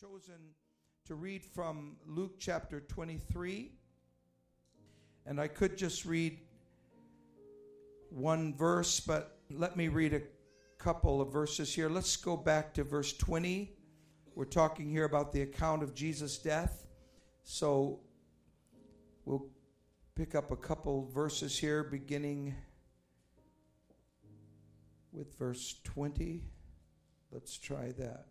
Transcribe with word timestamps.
chosen 0.00 0.38
to 1.04 1.16
read 1.16 1.44
from 1.44 1.96
Luke 2.06 2.34
chapter 2.38 2.78
23. 2.80 3.72
And 5.26 5.40
I 5.40 5.48
could 5.48 5.76
just 5.76 6.04
read 6.04 6.38
one 8.10 8.54
verse, 8.54 9.00
but 9.00 9.40
let 9.50 9.76
me 9.76 9.88
read 9.88 10.14
a 10.14 10.22
couple 10.78 11.20
of 11.20 11.32
verses 11.32 11.74
here. 11.74 11.88
Let's 11.88 12.14
go 12.16 12.36
back 12.36 12.74
to 12.74 12.84
verse 12.84 13.12
20. 13.14 13.72
We're 14.36 14.44
talking 14.44 14.88
here 14.88 15.04
about 15.04 15.32
the 15.32 15.42
account 15.42 15.82
of 15.82 15.96
Jesus' 15.96 16.38
death. 16.38 16.86
So 17.42 17.98
we'll 19.24 19.48
pick 20.14 20.36
up 20.36 20.52
a 20.52 20.56
couple 20.56 21.06
verses 21.12 21.58
here, 21.58 21.82
beginning 21.82 22.54
with 25.10 25.36
verse 25.36 25.80
20. 25.82 26.44
Let's 27.32 27.58
try 27.58 27.92
that. 27.98 28.26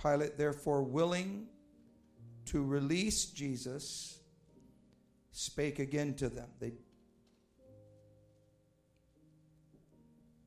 Pilate, 0.00 0.36
therefore, 0.36 0.82
willing 0.82 1.46
to 2.46 2.62
release 2.62 3.26
Jesus, 3.26 4.20
spake 5.32 5.78
again 5.78 6.14
to 6.14 6.28
them. 6.28 6.48
They, 6.60 6.72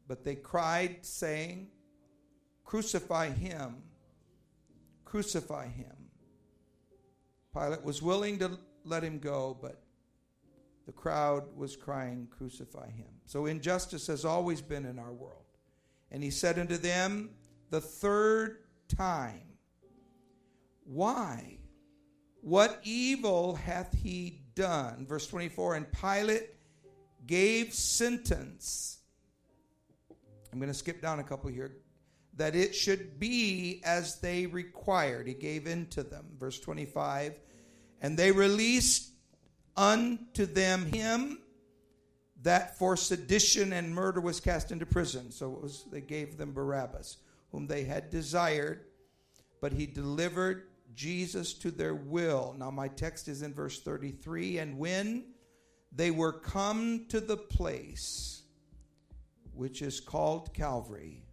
but 0.07 0.23
they 0.23 0.35
cried, 0.35 1.05
saying, 1.05 1.67
Crucify 2.63 3.29
him, 3.29 3.77
crucify 5.03 5.67
him. 5.67 5.95
Pilate 7.53 7.83
was 7.83 8.01
willing 8.01 8.37
to 8.39 8.59
let 8.85 9.03
him 9.03 9.19
go, 9.19 9.57
but 9.59 9.81
the 10.85 10.91
crowd 10.91 11.43
was 11.55 11.75
crying, 11.75 12.27
Crucify 12.29 12.89
him. 12.91 13.07
So 13.25 13.45
injustice 13.45 14.07
has 14.07 14.25
always 14.25 14.61
been 14.61 14.85
in 14.85 14.97
our 14.97 15.11
world. 15.11 15.45
And 16.11 16.23
he 16.23 16.31
said 16.31 16.57
unto 16.57 16.77
them 16.77 17.31
the 17.69 17.81
third 17.81 18.59
time, 18.87 19.48
Why? 20.91 21.57
What 22.41 22.79
evil 22.83 23.53
hath 23.53 23.93
he 23.93 24.41
done? 24.55 25.05
Verse 25.07 25.27
24, 25.27 25.75
and 25.75 25.85
Pilate 25.91 26.49
gave 27.27 27.75
sentence. 27.75 28.97
I'm 30.51 30.57
going 30.57 30.71
to 30.71 30.77
skip 30.77 30.99
down 30.99 31.19
a 31.19 31.23
couple 31.23 31.51
here. 31.51 31.75
That 32.37 32.55
it 32.55 32.73
should 32.73 33.19
be 33.19 33.81
as 33.85 34.19
they 34.19 34.47
required. 34.47 35.27
He 35.27 35.35
gave 35.35 35.67
in 35.67 35.85
to 35.87 36.01
them. 36.01 36.25
Verse 36.39 36.59
25, 36.59 37.35
and 38.01 38.17
they 38.17 38.31
released 38.31 39.11
unto 39.77 40.47
them 40.47 40.87
him 40.87 41.39
that 42.41 42.79
for 42.79 42.97
sedition 42.97 43.73
and 43.73 43.93
murder 43.93 44.21
was 44.21 44.39
cast 44.39 44.71
into 44.71 44.87
prison. 44.87 45.29
So 45.29 45.53
it 45.53 45.61
was 45.61 45.85
they 45.91 46.01
gave 46.01 46.37
them 46.37 46.51
Barabbas, 46.51 47.17
whom 47.51 47.67
they 47.67 47.83
had 47.83 48.09
desired, 48.09 48.85
but 49.61 49.73
he 49.73 49.85
delivered 49.85 50.68
Jesus 50.99 51.53
to 51.53 51.71
their 51.71 51.95
will. 51.95 52.53
Now, 52.57 52.71
my 52.71 52.89
text 52.89 53.29
is 53.29 53.41
in 53.41 53.53
verse 53.53 53.79
33. 53.79 54.57
And 54.57 54.77
when 54.77 55.23
they 55.93 56.11
were 56.11 56.33
come 56.33 57.05
to 57.07 57.21
the 57.21 57.37
place 57.37 58.41
which 59.53 59.81
is 59.81 60.01
called 60.01 60.53
Calvary, 60.53 61.23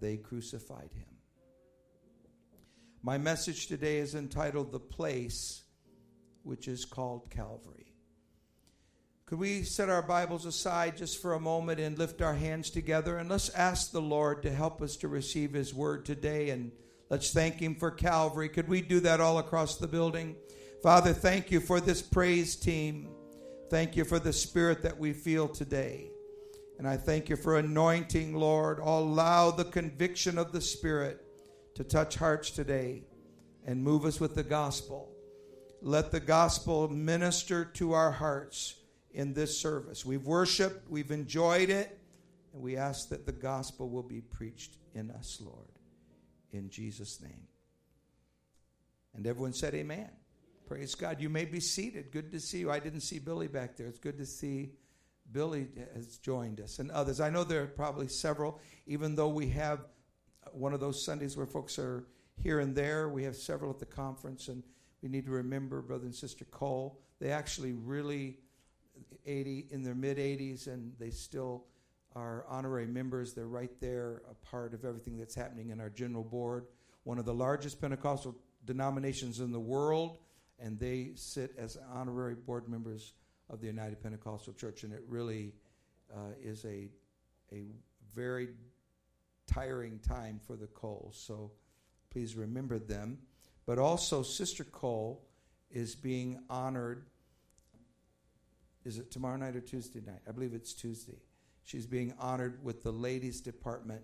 they 0.00 0.18
crucified 0.18 0.90
him. 0.94 1.16
My 3.02 3.18
message 3.18 3.66
today 3.66 3.98
is 3.98 4.14
entitled 4.14 4.70
The 4.70 4.78
Place 4.78 5.64
which 6.44 6.68
is 6.68 6.84
called 6.84 7.30
Calvary. 7.30 7.92
Could 9.26 9.40
we 9.40 9.64
set 9.64 9.90
our 9.90 10.00
Bibles 10.00 10.46
aside 10.46 10.96
just 10.96 11.20
for 11.20 11.34
a 11.34 11.40
moment 11.40 11.80
and 11.80 11.98
lift 11.98 12.22
our 12.22 12.34
hands 12.34 12.70
together 12.70 13.18
and 13.18 13.28
let's 13.28 13.50
ask 13.50 13.90
the 13.90 14.00
Lord 14.00 14.44
to 14.44 14.54
help 14.54 14.80
us 14.80 14.94
to 14.98 15.08
receive 15.08 15.54
His 15.54 15.74
word 15.74 16.06
today 16.06 16.50
and 16.50 16.70
let's 17.10 17.32
thank 17.32 17.56
Him 17.56 17.74
for 17.74 17.90
Calvary. 17.90 18.48
Could 18.48 18.68
we 18.68 18.80
do 18.80 19.00
that 19.00 19.20
all 19.20 19.38
across 19.38 19.76
the 19.76 19.88
building? 19.88 20.36
Father, 20.82 21.12
thank 21.12 21.50
you 21.50 21.60
for 21.60 21.80
this 21.80 22.02
praise 22.02 22.56
team. 22.56 23.08
Thank 23.70 23.96
you 23.96 24.04
for 24.04 24.18
the 24.18 24.32
spirit 24.32 24.82
that 24.82 24.98
we 24.98 25.12
feel 25.12 25.48
today. 25.48 26.10
And 26.78 26.86
I 26.86 26.96
thank 26.96 27.28
you 27.28 27.36
for 27.36 27.58
anointing, 27.58 28.34
Lord. 28.34 28.78
Allow 28.78 29.50
the 29.50 29.64
conviction 29.64 30.38
of 30.38 30.52
the 30.52 30.60
Spirit 30.60 31.24
to 31.74 31.82
touch 31.82 32.14
hearts 32.14 32.50
today 32.50 33.02
and 33.66 33.82
move 33.82 34.04
us 34.04 34.20
with 34.20 34.36
the 34.36 34.44
gospel. 34.44 35.12
Let 35.82 36.12
the 36.12 36.20
gospel 36.20 36.88
minister 36.88 37.64
to 37.64 37.92
our 37.92 38.12
hearts 38.12 38.76
in 39.10 39.34
this 39.34 39.58
service. 39.58 40.04
We've 40.04 40.24
worshiped, 40.24 40.88
we've 40.88 41.10
enjoyed 41.10 41.70
it, 41.70 41.98
and 42.52 42.62
we 42.62 42.76
ask 42.76 43.08
that 43.08 43.26
the 43.26 43.32
gospel 43.32 43.90
will 43.90 44.02
be 44.02 44.20
preached 44.20 44.76
in 44.94 45.10
us, 45.10 45.40
Lord. 45.44 45.77
In 46.52 46.70
Jesus' 46.70 47.20
name. 47.20 47.46
And 49.14 49.26
everyone 49.26 49.52
said, 49.52 49.74
Amen. 49.74 50.10
Praise 50.66 50.94
God. 50.94 51.20
You 51.20 51.28
may 51.28 51.44
be 51.44 51.60
seated. 51.60 52.12
Good 52.12 52.30
to 52.32 52.40
see 52.40 52.58
you. 52.58 52.70
I 52.70 52.78
didn't 52.78 53.00
see 53.00 53.18
Billy 53.18 53.48
back 53.48 53.76
there. 53.76 53.86
It's 53.86 53.98
good 53.98 54.18
to 54.18 54.26
see 54.26 54.72
Billy 55.32 55.68
has 55.94 56.18
joined 56.18 56.60
us 56.60 56.78
and 56.78 56.90
others. 56.90 57.20
I 57.20 57.30
know 57.30 57.44
there 57.44 57.62
are 57.62 57.66
probably 57.66 58.08
several, 58.08 58.60
even 58.86 59.14
though 59.14 59.28
we 59.28 59.48
have 59.50 59.80
one 60.52 60.72
of 60.72 60.80
those 60.80 61.04
Sundays 61.04 61.36
where 61.36 61.46
folks 61.46 61.78
are 61.78 62.04
here 62.42 62.60
and 62.60 62.74
there. 62.74 63.08
We 63.08 63.24
have 63.24 63.36
several 63.36 63.70
at 63.70 63.78
the 63.78 63.86
conference, 63.86 64.48
and 64.48 64.62
we 65.02 65.08
need 65.08 65.24
to 65.26 65.32
remember 65.32 65.82
Brother 65.82 66.04
and 66.04 66.14
Sister 66.14 66.44
Cole. 66.46 67.00
They 67.20 67.30
actually 67.30 67.72
really 67.72 68.38
80 69.26 69.68
in 69.70 69.82
their 69.82 69.94
mid 69.94 70.18
80s, 70.18 70.66
and 70.66 70.92
they 70.98 71.10
still 71.10 71.64
are 72.14 72.44
honorary 72.48 72.86
members. 72.86 73.34
They're 73.34 73.46
right 73.46 73.70
there, 73.80 74.22
a 74.30 74.34
part 74.46 74.74
of 74.74 74.84
everything 74.84 75.18
that's 75.18 75.34
happening 75.34 75.70
in 75.70 75.80
our 75.80 75.90
general 75.90 76.24
board. 76.24 76.66
One 77.04 77.18
of 77.18 77.24
the 77.24 77.34
largest 77.34 77.80
Pentecostal 77.80 78.36
denominations 78.64 79.40
in 79.40 79.52
the 79.52 79.60
world, 79.60 80.18
and 80.58 80.78
they 80.78 81.12
sit 81.14 81.54
as 81.56 81.78
honorary 81.92 82.34
board 82.34 82.68
members 82.68 83.14
of 83.50 83.60
the 83.60 83.66
United 83.66 84.02
Pentecostal 84.02 84.52
Church, 84.52 84.82
and 84.82 84.92
it 84.92 85.02
really 85.08 85.54
uh, 86.14 86.32
is 86.42 86.64
a 86.64 86.88
a 87.52 87.64
very 88.14 88.48
tiring 89.46 89.98
time 90.00 90.40
for 90.46 90.56
the 90.56 90.66
Coles. 90.66 91.18
So 91.26 91.52
please 92.10 92.36
remember 92.36 92.78
them. 92.78 93.18
But 93.64 93.78
also, 93.78 94.22
Sister 94.22 94.64
Cole 94.64 95.24
is 95.70 95.94
being 95.94 96.40
honored 96.50 97.04
is 98.84 98.96
it 98.96 99.10
tomorrow 99.10 99.36
night 99.36 99.54
or 99.54 99.60
Tuesday 99.60 100.00
night? 100.00 100.20
I 100.26 100.32
believe 100.32 100.54
it's 100.54 100.72
Tuesday. 100.72 101.18
She's 101.68 101.84
being 101.84 102.14
honored 102.18 102.64
with 102.64 102.82
the 102.82 102.90
ladies 102.90 103.42
department, 103.42 104.00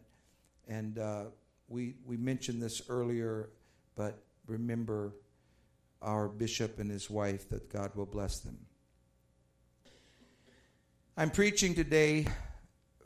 and 0.69 0.99
uh, 0.99 1.25
we 1.67 1.95
we 2.05 2.19
mentioned 2.19 2.61
this 2.61 2.83
earlier, 2.91 3.49
but 3.97 4.23
remember 4.47 5.15
our 6.03 6.29
bishop 6.29 6.79
and 6.79 6.91
his 6.91 7.09
wife 7.09 7.49
that 7.49 7.73
God 7.73 7.95
will 7.95 8.05
bless 8.05 8.41
them. 8.41 8.59
I'm 11.17 11.31
preaching 11.31 11.75
today 11.75 12.27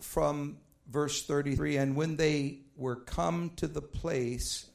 from 0.00 0.56
verse 0.88 1.24
33 1.24 1.76
and 1.76 1.94
when 1.94 2.16
they 2.16 2.62
were 2.74 2.96
come 2.96 3.52
to 3.58 3.68
the 3.68 3.80
place 3.80 4.68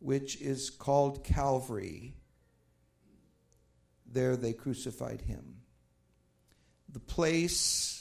which 0.00 0.40
is 0.40 0.68
called 0.68 1.22
Calvary 1.22 2.16
there 4.10 4.36
they 4.36 4.52
crucified 4.52 5.20
him. 5.20 5.58
The 6.88 6.98
place 7.00 7.95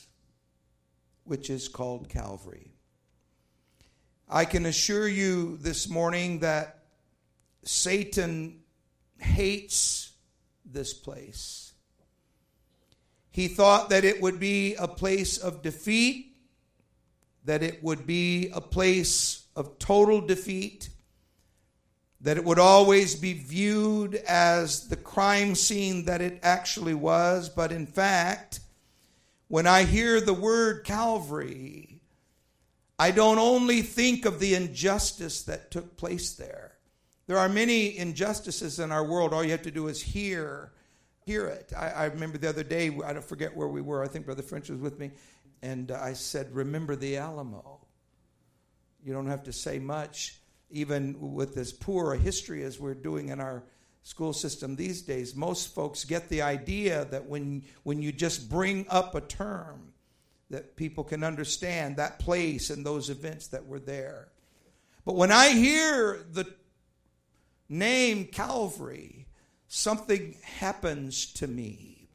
which 1.25 1.49
is 1.49 1.67
called 1.67 2.07
Calvary. 2.07 2.71
I 4.29 4.45
can 4.45 4.65
assure 4.65 5.07
you 5.07 5.57
this 5.57 5.89
morning 5.89 6.39
that 6.39 6.79
Satan 7.63 8.61
hates 9.19 10.13
this 10.65 10.93
place. 10.93 11.73
He 13.29 13.47
thought 13.47 13.89
that 13.89 14.05
it 14.05 14.21
would 14.21 14.39
be 14.39 14.75
a 14.75 14.87
place 14.87 15.37
of 15.37 15.61
defeat, 15.61 16.37
that 17.43 17.61
it 17.61 17.83
would 17.83 18.07
be 18.07 18.49
a 18.49 18.61
place 18.61 19.45
of 19.55 19.77
total 19.77 20.21
defeat, 20.21 20.89
that 22.21 22.37
it 22.37 22.45
would 22.45 22.59
always 22.59 23.13
be 23.13 23.33
viewed 23.33 24.15
as 24.27 24.87
the 24.87 24.95
crime 24.95 25.53
scene 25.53 26.05
that 26.05 26.21
it 26.21 26.39
actually 26.41 26.93
was, 26.93 27.49
but 27.49 27.71
in 27.71 27.85
fact, 27.85 28.61
when 29.47 29.67
I 29.67 29.83
hear 29.83 30.19
the 30.19 30.33
word 30.33 30.83
Calvary, 30.83 32.01
I 32.97 33.11
don't 33.11 33.39
only 33.39 33.81
think 33.81 34.25
of 34.25 34.39
the 34.39 34.55
injustice 34.55 35.43
that 35.43 35.71
took 35.71 35.97
place 35.97 36.33
there. 36.33 36.73
There 37.27 37.37
are 37.37 37.49
many 37.49 37.97
injustices 37.97 38.79
in 38.79 38.91
our 38.91 39.03
world. 39.03 39.33
All 39.33 39.43
you 39.43 39.51
have 39.51 39.63
to 39.63 39.71
do 39.71 39.87
is 39.87 40.01
hear, 40.01 40.71
hear 41.25 41.47
it. 41.47 41.73
I, 41.75 41.89
I 41.89 42.05
remember 42.05 42.37
the 42.37 42.49
other 42.49 42.63
day, 42.63 42.97
I 43.03 43.13
don't 43.13 43.25
forget 43.25 43.55
where 43.55 43.67
we 43.67 43.81
were. 43.81 44.03
I 44.03 44.07
think 44.07 44.25
Brother 44.25 44.43
French 44.43 44.69
was 44.69 44.79
with 44.79 44.99
me, 44.99 45.11
and 45.61 45.91
I 45.91 46.13
said, 46.13 46.53
"Remember 46.53 46.95
the 46.95 47.17
Alamo." 47.17 47.81
You 49.03 49.13
don't 49.13 49.27
have 49.27 49.43
to 49.43 49.53
say 49.53 49.77
much, 49.79 50.39
even 50.69 51.33
with 51.33 51.57
as 51.57 51.73
poor 51.73 52.13
a 52.13 52.17
history 52.17 52.63
as 52.63 52.79
we're 52.79 52.95
doing 52.95 53.29
in 53.29 53.39
our 53.39 53.63
school 54.05 54.33
system 54.33 54.75
these 54.75 55.01
days, 55.01 55.35
most 55.35 55.73
folks 55.73 56.05
get 56.05 56.29
the 56.29 56.43
idea 56.43 57.05
that 57.05 57.25
when, 57.25 57.63
when 57.81 58.03
you 58.03 58.11
just 58.11 58.47
bring 58.47 58.85
up 58.87 59.15
a 59.15 59.21
term, 59.21 59.93
that 60.51 60.75
people 60.75 61.03
can 61.03 61.23
understand 61.23 61.97
that 61.97 62.19
place 62.19 62.69
and 62.69 62.85
those 62.85 63.09
events 63.09 63.47
that 63.47 63.65
were 63.65 63.79
there. 63.79 64.27
But 65.05 65.15
when 65.15 65.31
I 65.31 65.49
hear 65.49 66.23
the 66.31 66.45
name 67.67 68.25
Calvary, 68.25 69.25
something 69.67 70.37
happens 70.43 71.25
to 71.33 71.47
me. 71.47 72.07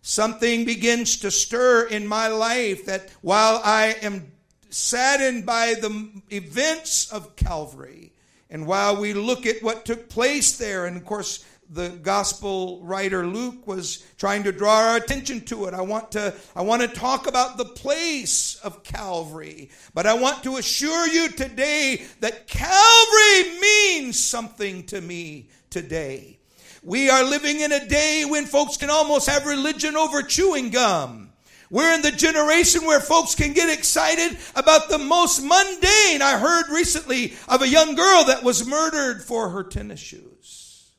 Something 0.00 0.64
begins 0.64 1.18
to 1.18 1.30
stir 1.30 1.86
in 1.88 2.06
my 2.06 2.28
life 2.28 2.86
that 2.86 3.10
while 3.20 3.60
I 3.62 3.96
am 4.00 4.32
saddened 4.70 5.44
by 5.44 5.74
the 5.74 6.22
events 6.30 7.12
of 7.12 7.36
Calvary, 7.36 8.14
and 8.50 8.66
while 8.66 8.96
we 8.96 9.12
look 9.12 9.46
at 9.46 9.62
what 9.62 9.84
took 9.84 10.08
place 10.08 10.56
there, 10.56 10.86
and 10.86 10.96
of 10.96 11.04
course, 11.04 11.44
the 11.68 11.88
gospel 11.88 12.80
writer 12.82 13.26
Luke 13.26 13.66
was 13.66 14.04
trying 14.18 14.44
to 14.44 14.52
draw 14.52 14.90
our 14.90 14.96
attention 14.96 15.40
to 15.46 15.64
it. 15.66 15.74
I 15.74 15.80
want 15.80 16.12
to 16.12 16.32
I 16.54 16.62
want 16.62 16.82
to 16.82 16.88
talk 16.88 17.26
about 17.26 17.56
the 17.56 17.64
place 17.64 18.56
of 18.62 18.84
Calvary, 18.84 19.70
but 19.92 20.06
I 20.06 20.14
want 20.14 20.44
to 20.44 20.56
assure 20.58 21.08
you 21.08 21.28
today 21.28 22.04
that 22.20 22.46
Calvary 22.46 23.58
means 23.60 24.18
something 24.18 24.84
to 24.84 25.00
me 25.00 25.48
today. 25.70 26.38
We 26.82 27.10
are 27.10 27.24
living 27.24 27.60
in 27.60 27.72
a 27.72 27.88
day 27.88 28.24
when 28.24 28.46
folks 28.46 28.76
can 28.76 28.90
almost 28.90 29.28
have 29.28 29.44
religion 29.44 29.96
over 29.96 30.22
chewing 30.22 30.70
gum. 30.70 31.25
We're 31.70 31.94
in 31.94 32.02
the 32.02 32.12
generation 32.12 32.84
where 32.84 33.00
folks 33.00 33.34
can 33.34 33.52
get 33.52 33.76
excited 33.76 34.38
about 34.54 34.88
the 34.88 34.98
most 34.98 35.40
mundane. 35.40 36.22
I 36.22 36.38
heard 36.38 36.68
recently 36.70 37.34
of 37.48 37.62
a 37.62 37.68
young 37.68 37.94
girl 37.94 38.24
that 38.24 38.44
was 38.44 38.66
murdered 38.66 39.22
for 39.22 39.50
her 39.50 39.64
tennis 39.64 40.00
shoes. 40.00 40.92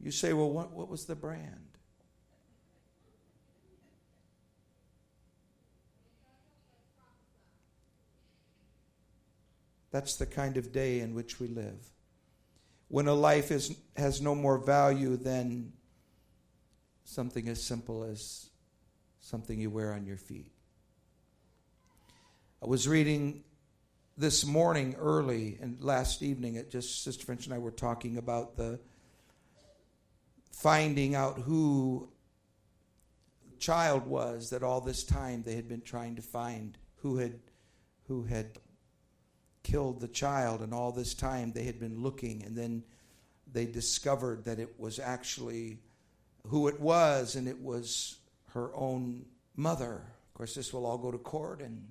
You 0.00 0.10
say, 0.10 0.32
well, 0.32 0.50
what, 0.50 0.72
what 0.72 0.88
was 0.88 1.04
the 1.04 1.14
brand? 1.14 1.70
That's 9.92 10.16
the 10.16 10.26
kind 10.26 10.56
of 10.56 10.72
day 10.72 11.00
in 11.00 11.14
which 11.14 11.40
we 11.40 11.48
live. 11.48 11.84
When 12.88 13.06
a 13.06 13.14
life 13.14 13.50
is, 13.50 13.76
has 13.96 14.20
no 14.20 14.34
more 14.34 14.58
value 14.58 15.16
than 15.16 15.72
something 17.04 17.48
as 17.48 17.62
simple 17.62 18.04
as 18.04 18.49
something 19.30 19.60
you 19.60 19.70
wear 19.70 19.92
on 19.92 20.04
your 20.04 20.16
feet. 20.16 20.50
I 22.60 22.66
was 22.66 22.88
reading 22.88 23.44
this 24.18 24.44
morning 24.44 24.96
early 24.98 25.56
and 25.62 25.80
last 25.80 26.20
evening, 26.20 26.56
it 26.56 26.68
just 26.68 27.04
Sister 27.04 27.24
French 27.24 27.46
and 27.46 27.54
I 27.54 27.58
were 27.58 27.70
talking 27.70 28.18
about 28.18 28.56
the 28.56 28.80
finding 30.50 31.14
out 31.14 31.38
who 31.38 32.08
child 33.60 34.06
was 34.06 34.50
that 34.50 34.64
all 34.64 34.80
this 34.80 35.04
time 35.04 35.42
they 35.42 35.54
had 35.54 35.68
been 35.68 35.82
trying 35.82 36.16
to 36.16 36.22
find 36.22 36.76
who 36.96 37.18
had 37.18 37.38
who 38.08 38.24
had 38.24 38.58
killed 39.62 40.00
the 40.00 40.08
child 40.08 40.60
and 40.60 40.74
all 40.74 40.90
this 40.90 41.14
time 41.14 41.52
they 41.52 41.64
had 41.64 41.78
been 41.78 42.02
looking 42.02 42.42
and 42.42 42.56
then 42.56 42.82
they 43.52 43.66
discovered 43.66 44.44
that 44.44 44.58
it 44.58 44.80
was 44.80 44.98
actually 44.98 45.78
who 46.46 46.68
it 46.68 46.80
was 46.80 47.36
and 47.36 47.46
it 47.46 47.60
was 47.60 48.19
her 48.52 48.74
own 48.74 49.24
mother 49.56 50.02
of 50.28 50.34
course 50.34 50.54
this 50.54 50.72
will 50.72 50.86
all 50.86 50.98
go 50.98 51.10
to 51.10 51.18
court 51.18 51.60
and 51.60 51.86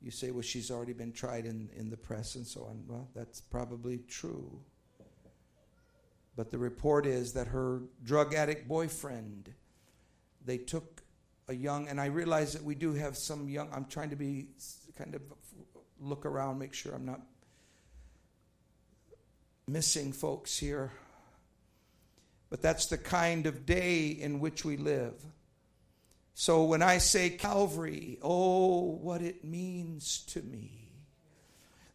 you 0.00 0.10
say 0.10 0.30
well 0.30 0.42
she's 0.42 0.70
already 0.70 0.92
been 0.92 1.12
tried 1.12 1.44
in, 1.44 1.68
in 1.76 1.90
the 1.90 1.96
press 1.96 2.34
and 2.34 2.46
so 2.46 2.64
on 2.64 2.82
well 2.86 3.08
that's 3.14 3.40
probably 3.40 3.98
true 4.08 4.60
but 6.38 6.52
the 6.52 6.58
report 6.58 7.04
is 7.04 7.32
that 7.32 7.48
her 7.48 7.82
drug 8.04 8.32
addict 8.32 8.68
boyfriend, 8.68 9.52
they 10.44 10.56
took 10.56 11.02
a 11.48 11.52
young, 11.52 11.88
and 11.88 12.00
I 12.00 12.06
realize 12.06 12.52
that 12.52 12.62
we 12.62 12.76
do 12.76 12.94
have 12.94 13.16
some 13.16 13.48
young, 13.48 13.68
I'm 13.72 13.86
trying 13.86 14.10
to 14.10 14.16
be 14.16 14.46
kind 14.96 15.16
of 15.16 15.22
look 15.98 16.24
around, 16.24 16.60
make 16.60 16.74
sure 16.74 16.94
I'm 16.94 17.04
not 17.04 17.22
missing 19.66 20.12
folks 20.12 20.56
here. 20.56 20.92
But 22.50 22.62
that's 22.62 22.86
the 22.86 22.98
kind 22.98 23.46
of 23.46 23.66
day 23.66 24.06
in 24.06 24.38
which 24.38 24.64
we 24.64 24.76
live. 24.76 25.14
So 26.40 26.62
when 26.62 26.82
I 26.82 26.98
say 26.98 27.30
Calvary, 27.30 28.16
oh, 28.22 28.92
what 29.02 29.22
it 29.22 29.42
means 29.42 30.20
to 30.28 30.40
me. 30.40 30.92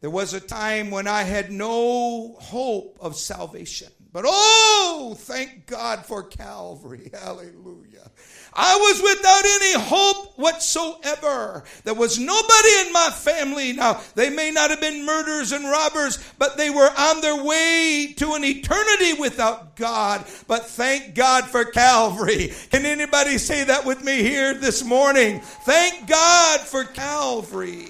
There 0.02 0.10
was 0.10 0.34
a 0.34 0.42
time 0.42 0.92
when 0.92 1.08
I 1.08 1.24
had 1.24 1.50
no 1.50 2.36
hope 2.40 2.98
of 3.00 3.16
salvation. 3.16 3.94
But 4.14 4.26
oh, 4.28 5.16
thank 5.18 5.66
God 5.66 6.06
for 6.06 6.22
Calvary. 6.22 7.10
Hallelujah. 7.20 8.12
I 8.54 8.76
was 8.76 9.02
without 9.02 9.44
any 9.44 9.84
hope 9.84 10.38
whatsoever. 10.38 11.64
There 11.84 11.96
was 11.96 12.20
nobody 12.20 12.70
in 12.86 12.94
my 12.94 13.10
family. 13.12 13.74
Now, 13.74 14.02
they 14.14 14.30
may 14.30 14.52
not 14.52 14.70
have 14.70 14.80
been 14.80 15.04
murderers 15.04 15.52
and 15.52 15.66
robbers, 15.66 16.24
but 16.38 16.58
they 16.58 16.70
were 16.70 16.92
on 16.96 17.22
their 17.22 17.44
way 17.44 18.14
to 18.18 18.34
an 18.34 18.44
eternity 18.44 19.14
without 19.20 19.76
God. 19.76 20.24
But 20.48 20.68
thank 20.68 21.16
God 21.16 21.46
for 21.46 21.66
Calvary. 21.66 22.54
Can 22.70 22.86
anybody 22.86 23.40
say 23.40 23.64
that 23.64 23.84
with 23.84 24.04
me 24.04 24.22
here 24.22 24.54
this 24.54 24.84
morning? 24.84 25.40
Thank 25.40 26.08
God 26.08 26.60
for 26.60 26.84
Calvary. 26.84 27.90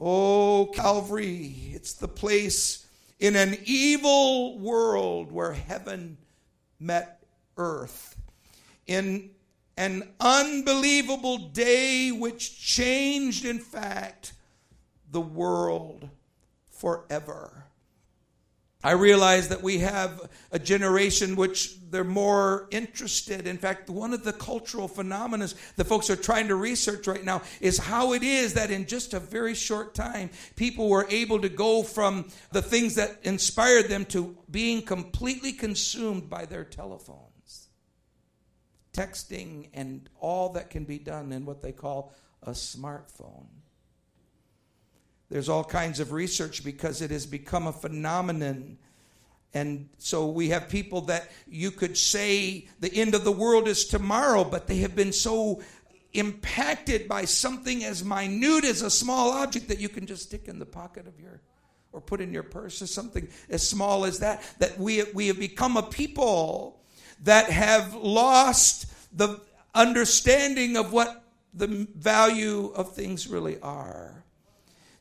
Oh, 0.00 0.72
Calvary, 0.74 1.70
it's 1.72 1.92
the 1.92 2.08
place 2.08 2.79
in 3.20 3.36
an 3.36 3.56
evil 3.64 4.58
world 4.58 5.30
where 5.30 5.52
heaven 5.52 6.16
met 6.80 7.22
earth. 7.56 8.16
In 8.86 9.30
an 9.76 10.08
unbelievable 10.18 11.38
day 11.38 12.10
which 12.10 12.58
changed, 12.58 13.44
in 13.44 13.58
fact, 13.58 14.32
the 15.10 15.20
world 15.20 16.08
forever. 16.70 17.64
I 18.82 18.92
realize 18.92 19.48
that 19.48 19.62
we 19.62 19.78
have 19.80 20.30
a 20.52 20.58
generation 20.58 21.36
which 21.36 21.76
they're 21.90 22.02
more 22.02 22.66
interested. 22.70 23.46
In 23.46 23.58
fact, 23.58 23.90
one 23.90 24.14
of 24.14 24.24
the 24.24 24.32
cultural 24.32 24.88
phenomena 24.88 25.48
that 25.76 25.84
folks 25.84 26.08
are 26.08 26.16
trying 26.16 26.48
to 26.48 26.54
research 26.54 27.06
right 27.06 27.24
now 27.24 27.42
is 27.60 27.76
how 27.76 28.14
it 28.14 28.22
is 28.22 28.54
that 28.54 28.70
in 28.70 28.86
just 28.86 29.12
a 29.12 29.20
very 29.20 29.54
short 29.54 29.94
time, 29.94 30.30
people 30.56 30.88
were 30.88 31.06
able 31.10 31.40
to 31.40 31.50
go 31.50 31.82
from 31.82 32.30
the 32.52 32.62
things 32.62 32.94
that 32.94 33.18
inspired 33.22 33.88
them 33.88 34.06
to 34.06 34.34
being 34.50 34.80
completely 34.80 35.52
consumed 35.52 36.30
by 36.30 36.46
their 36.46 36.64
telephones, 36.64 37.68
texting, 38.94 39.68
and 39.74 40.08
all 40.18 40.48
that 40.50 40.70
can 40.70 40.84
be 40.84 40.98
done 40.98 41.32
in 41.32 41.44
what 41.44 41.60
they 41.60 41.72
call 41.72 42.14
a 42.44 42.52
smartphone. 42.52 43.59
There's 45.30 45.48
all 45.48 45.64
kinds 45.64 46.00
of 46.00 46.12
research 46.12 46.64
because 46.64 47.00
it 47.00 47.10
has 47.10 47.24
become 47.24 47.68
a 47.68 47.72
phenomenon. 47.72 48.78
And 49.54 49.88
so 49.98 50.28
we 50.28 50.48
have 50.50 50.68
people 50.68 51.02
that 51.02 51.30
you 51.48 51.70
could 51.70 51.96
say 51.96 52.68
the 52.80 52.92
end 52.92 53.14
of 53.14 53.24
the 53.24 53.32
world 53.32 53.68
is 53.68 53.84
tomorrow, 53.84 54.44
but 54.44 54.66
they 54.66 54.78
have 54.78 54.96
been 54.96 55.12
so 55.12 55.62
impacted 56.12 57.08
by 57.08 57.24
something 57.24 57.84
as 57.84 58.04
minute 58.04 58.64
as 58.64 58.82
a 58.82 58.90
small 58.90 59.30
object 59.30 59.68
that 59.68 59.78
you 59.78 59.88
can 59.88 60.06
just 60.06 60.24
stick 60.24 60.48
in 60.48 60.58
the 60.58 60.66
pocket 60.66 61.06
of 61.06 61.18
your 61.20 61.40
or 61.92 62.00
put 62.00 62.20
in 62.20 62.32
your 62.32 62.42
purse 62.42 62.82
or 62.82 62.86
something 62.86 63.28
as 63.48 63.68
small 63.68 64.04
as 64.04 64.18
that 64.18 64.42
that 64.58 64.76
we 64.78 65.04
we 65.14 65.28
have 65.28 65.38
become 65.38 65.76
a 65.76 65.82
people 65.82 66.80
that 67.22 67.48
have 67.48 67.94
lost 67.94 68.86
the 69.16 69.40
understanding 69.72 70.76
of 70.76 70.92
what 70.92 71.24
the 71.54 71.86
value 71.94 72.72
of 72.74 72.92
things 72.92 73.28
really 73.28 73.60
are 73.60 74.19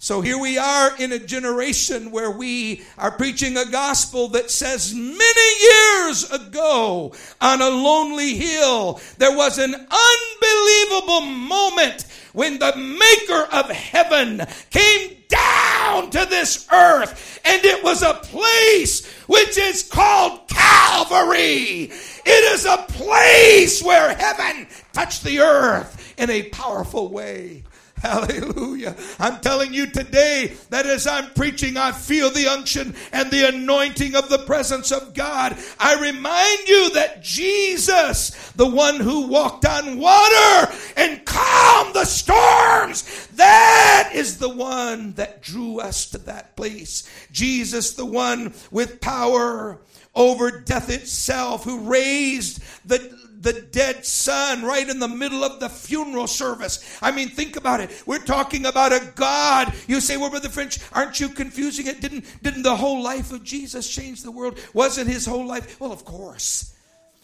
so 0.01 0.22
here 0.22 0.38
we 0.39 0.58
are 0.58 0.96
in 0.98 1.12
a 1.12 1.20
generation 1.20 2.12
where 2.12 2.32
we 2.32 2.84
are 2.98 3.12
preaching 3.12 3.58
a 3.58 3.65
gospel 3.65 4.29
that 4.29 4.50
says 4.50 4.94
many 4.96 5.62
years 5.62 6.32
ago 6.32 7.13
on 7.41 7.62
a 7.62 7.70
lonely 7.70 8.36
hill, 8.36 9.01
there 9.18 9.36
was 9.36 9.58
an 9.58 9.74
unbelievable 9.75 11.22
moment 11.25 12.06
when 12.32 12.60
the 12.60 12.77
maker 12.77 13.53
of 13.53 13.70
heaven 13.70 14.41
came 14.70 15.18
down 15.27 16.10
to 16.12 16.25
this 16.29 16.65
earth 16.72 17.41
and 17.44 17.65
it 17.65 17.84
was 17.84 18.01
a 18.01 18.13
place 18.13 19.06
which 19.27 19.58
is 19.58 19.84
called 19.84 20.48
Calvary. 20.48 21.91
It 22.25 22.53
is 22.53 22.65
a 22.65 22.86
place 22.88 23.84
where 23.84 24.15
heaven 24.15 24.68
touched 24.94 25.25
the 25.25 25.39
earth 25.39 26.13
in 26.18 26.29
a 26.29 26.44
powerful 26.44 27.10
way. 27.10 27.65
Hallelujah. 28.01 28.96
I'm 29.20 29.41
telling 29.41 29.74
you 29.74 29.88
today 29.88 30.53
that 30.70 30.86
as 30.86 31.06
I'm 31.06 31.32
preaching, 31.32 31.75
I 31.75 31.91
feel 31.91 32.29
the 32.29 32.48
unction 32.48 32.96
and 33.12 33.29
the 33.29 33.50
anointing 33.50 34.15
of 34.15 34.29
the 34.29 34.38
presence 34.38 34.94
of 34.94 35.13
God. 35.13 35.58
I 35.77 36.00
remind 36.00 36.70
you 36.70 36.91
that 36.91 37.22
Jesus, 37.22 38.29
the 38.51 38.70
one 38.70 39.01
who 39.01 39.27
walked 39.27 39.65
on 39.65 40.00
water 40.00 40.74
and 40.96 41.25
calmed 41.25 41.94
the 41.94 42.06
storms, 42.06 43.27
that 43.36 44.12
is 44.15 44.38
the 44.38 44.48
one 44.48 45.12
that 45.13 45.41
drew 45.41 45.82
us 45.82 46.10
to 46.12 46.20
that 46.20 46.56
place. 46.56 47.03
Jesus, 47.34 47.94
the 47.94 48.06
one 48.06 48.53
with 48.72 49.01
power 49.01 49.82
over 50.15 50.51
death 50.62 50.89
itself, 50.89 51.65
who 51.65 51.82
raised 51.82 52.63
the 52.86 53.18
the 53.39 53.53
dead 53.53 54.05
son 54.05 54.63
right 54.63 54.88
in 54.88 55.00
the 55.00 55.08
middle 55.08 55.43
of 55.43 55.60
the 55.60 55.69
funeral 55.69 56.27
service. 56.27 56.98
I 57.01 57.12
mean, 57.12 57.29
think 57.29 57.55
about 57.55 57.79
it. 57.79 58.03
We're 58.05 58.19
talking 58.19 58.65
about 58.65 58.91
a 58.91 59.12
God. 59.15 59.74
You 59.88 60.01
say, 60.01 60.17
well, 60.17 60.29
Brother 60.29 60.50
French, 60.50 60.79
aren't 60.91 61.19
you 61.19 61.29
confusing 61.29 61.88
it? 61.88 62.01
Didn't, 62.01 62.25
didn't 62.43 62.63
the 62.63 62.75
whole 62.75 63.01
life 63.01 63.31
of 63.31 63.43
Jesus 63.43 63.89
change 63.89 64.24
the 64.24 64.31
world? 64.31 64.60
Wasn't 64.74 65.10
his 65.10 65.25
whole 65.25 65.46
life? 65.46 65.79
Well, 65.79 65.91
of 65.91 66.05
course. 66.05 66.75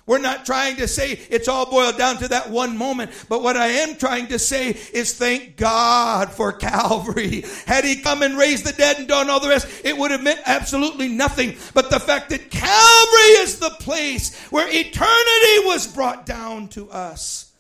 We're 0.08 0.20
not 0.20 0.46
trying 0.46 0.76
to 0.76 0.88
say 0.88 1.14
it's 1.32 1.48
all 1.48 1.70
boiled 1.70 1.98
down 1.98 2.18
to 2.18 2.28
that 2.28 2.52
one 2.52 2.78
moment. 2.78 3.12
But 3.28 3.42
what 3.42 3.58
I 3.58 3.68
am 3.68 3.96
trying 3.96 4.28
to 4.28 4.38
say 4.38 4.70
is 4.94 5.14
thank 5.14 5.58
God 5.58 6.32
for 6.32 6.52
Calvary. 6.52 7.44
Had 7.66 7.86
he 7.86 8.02
come 8.02 8.22
and 8.22 8.38
raised 8.38 8.66
the 8.66 8.74
dead 8.74 9.00
and 9.00 9.08
done 9.08 9.32
all 9.32 9.40
the 9.40 9.50
rest, 9.50 9.68
it 9.84 9.98
would 9.98 10.12
have 10.12 10.22
meant 10.22 10.42
absolutely 10.46 11.10
nothing. 11.10 11.56
But 11.74 11.90
the 11.90 12.00
fact 12.00 12.30
that 12.30 12.52
Calvary 12.52 13.42
is 13.42 13.58
the 13.58 13.72
place 13.80 14.40
where 14.52 14.68
eternity 14.70 15.68
was 15.68 15.88
brought 15.88 16.28
down 16.28 16.68
to 16.70 16.92
us. 16.92 17.52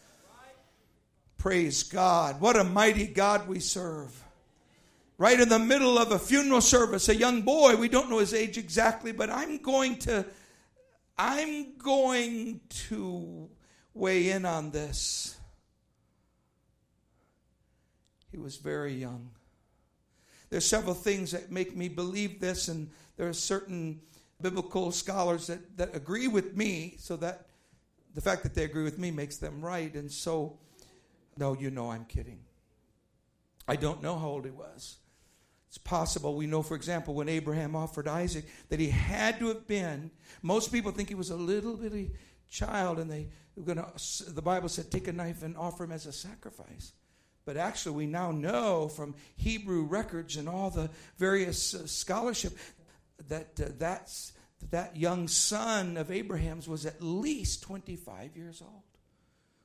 Praise 1.39 1.81
God. 1.81 2.41
What 2.41 2.57
a 2.57 2.63
mighty 2.63 3.07
God 3.07 3.47
we 3.47 3.59
serve. 3.59 4.11
Right 5.17 5.39
in 5.39 5.49
the 5.49 5.59
middle 5.59 5.97
of 5.97 6.11
a 6.11 6.19
funeral 6.19 6.61
service, 6.61 7.09
a 7.09 7.15
young 7.15 7.41
boy, 7.41 7.75
we 7.75 7.87
don't 7.87 8.09
know 8.09 8.19
his 8.19 8.33
age 8.33 8.57
exactly, 8.57 9.13
but 9.13 9.29
I'm 9.29 9.57
going 9.59 9.97
to 9.99 10.25
I'm 11.17 11.77
going 11.77 12.60
to 12.89 13.50
weigh 13.93 14.31
in 14.31 14.45
on 14.45 14.72
this. 14.72 15.38
He 18.31 18.38
was 18.38 18.57
very 18.57 18.93
young. 18.93 19.29
There's 20.50 20.65
several 20.65 20.93
things 20.93 21.31
that 21.31 21.51
make 21.51 21.75
me 21.75 21.88
believe 21.88 22.39
this, 22.39 22.67
and 22.67 22.89
there 23.17 23.27
are 23.27 23.34
certain 23.34 24.01
biblical 24.41 24.91
scholars 24.91 25.48
that, 25.48 25.77
that 25.77 25.95
agree 25.95 26.27
with 26.27 26.55
me, 26.55 26.95
so 27.00 27.15
that 27.17 27.48
the 28.13 28.22
fact 28.22 28.43
that 28.43 28.53
they 28.53 28.63
agree 28.63 28.84
with 28.84 29.00
me 29.00 29.12
makes 29.12 29.38
them 29.38 29.63
right. 29.63 29.93
And 29.93 30.12
so, 30.12 30.57
no, 31.38 31.53
you 31.53 31.72
know 31.72 31.91
I'm 31.91 32.05
kidding. 32.05 32.39
I 33.67 33.77
don't 33.77 34.03
know 34.03 34.19
how 34.19 34.27
old 34.27 34.45
he 34.45 34.51
was. 34.51 34.98
It's 35.75 35.84
possible. 35.84 36.36
We 36.36 36.48
know, 36.48 36.62
for 36.63 36.75
example, 36.75 37.15
when 37.15 37.27
Abraham 37.27 37.75
offered 37.75 38.08
Isaac, 38.08 38.46
that 38.70 38.79
he 38.79 38.91
had 38.91 39.39
to 39.39 39.50
have 39.50 39.67
been. 39.67 40.10
Most 40.41 40.72
people 40.72 40.94
think 40.94 41.10
he 41.10 41.15
was 41.15 41.32
a 41.32 41.36
little 41.36 41.75
bitty 41.75 42.12
child, 42.50 42.98
and 42.98 43.12
they 43.12 43.27
were 43.58 43.63
going 43.63 43.79
to. 43.79 44.34
The 44.34 44.41
Bible 44.41 44.70
said, 44.70 44.89
take 44.89 45.10
a 45.10 45.12
knife 45.12 45.44
and 45.44 45.58
offer 45.58 45.84
him 45.84 45.91
as 45.91 46.05
a 46.05 46.13
sacrifice. 46.13 46.94
But 47.44 47.58
actually, 47.58 47.98
we 47.98 48.05
now 48.05 48.32
know 48.32 48.88
from 48.88 49.15
Hebrew 49.36 49.84
records 49.84 50.38
and 50.38 50.48
all 50.48 50.70
the 50.70 50.89
various 51.17 51.75
uh, 51.75 51.86
scholarship 51.88 52.58
that 53.27 53.60
uh, 53.60 53.65
that's, 53.77 54.32
that 54.72 54.96
young 54.96 55.27
son 55.27 55.98
of 55.98 56.10
Abraham's 56.10 56.70
was 56.70 56.86
at 56.86 57.01
least 57.01 57.63
25 57.63 58.38
years 58.38 58.62
old, 58.62 58.84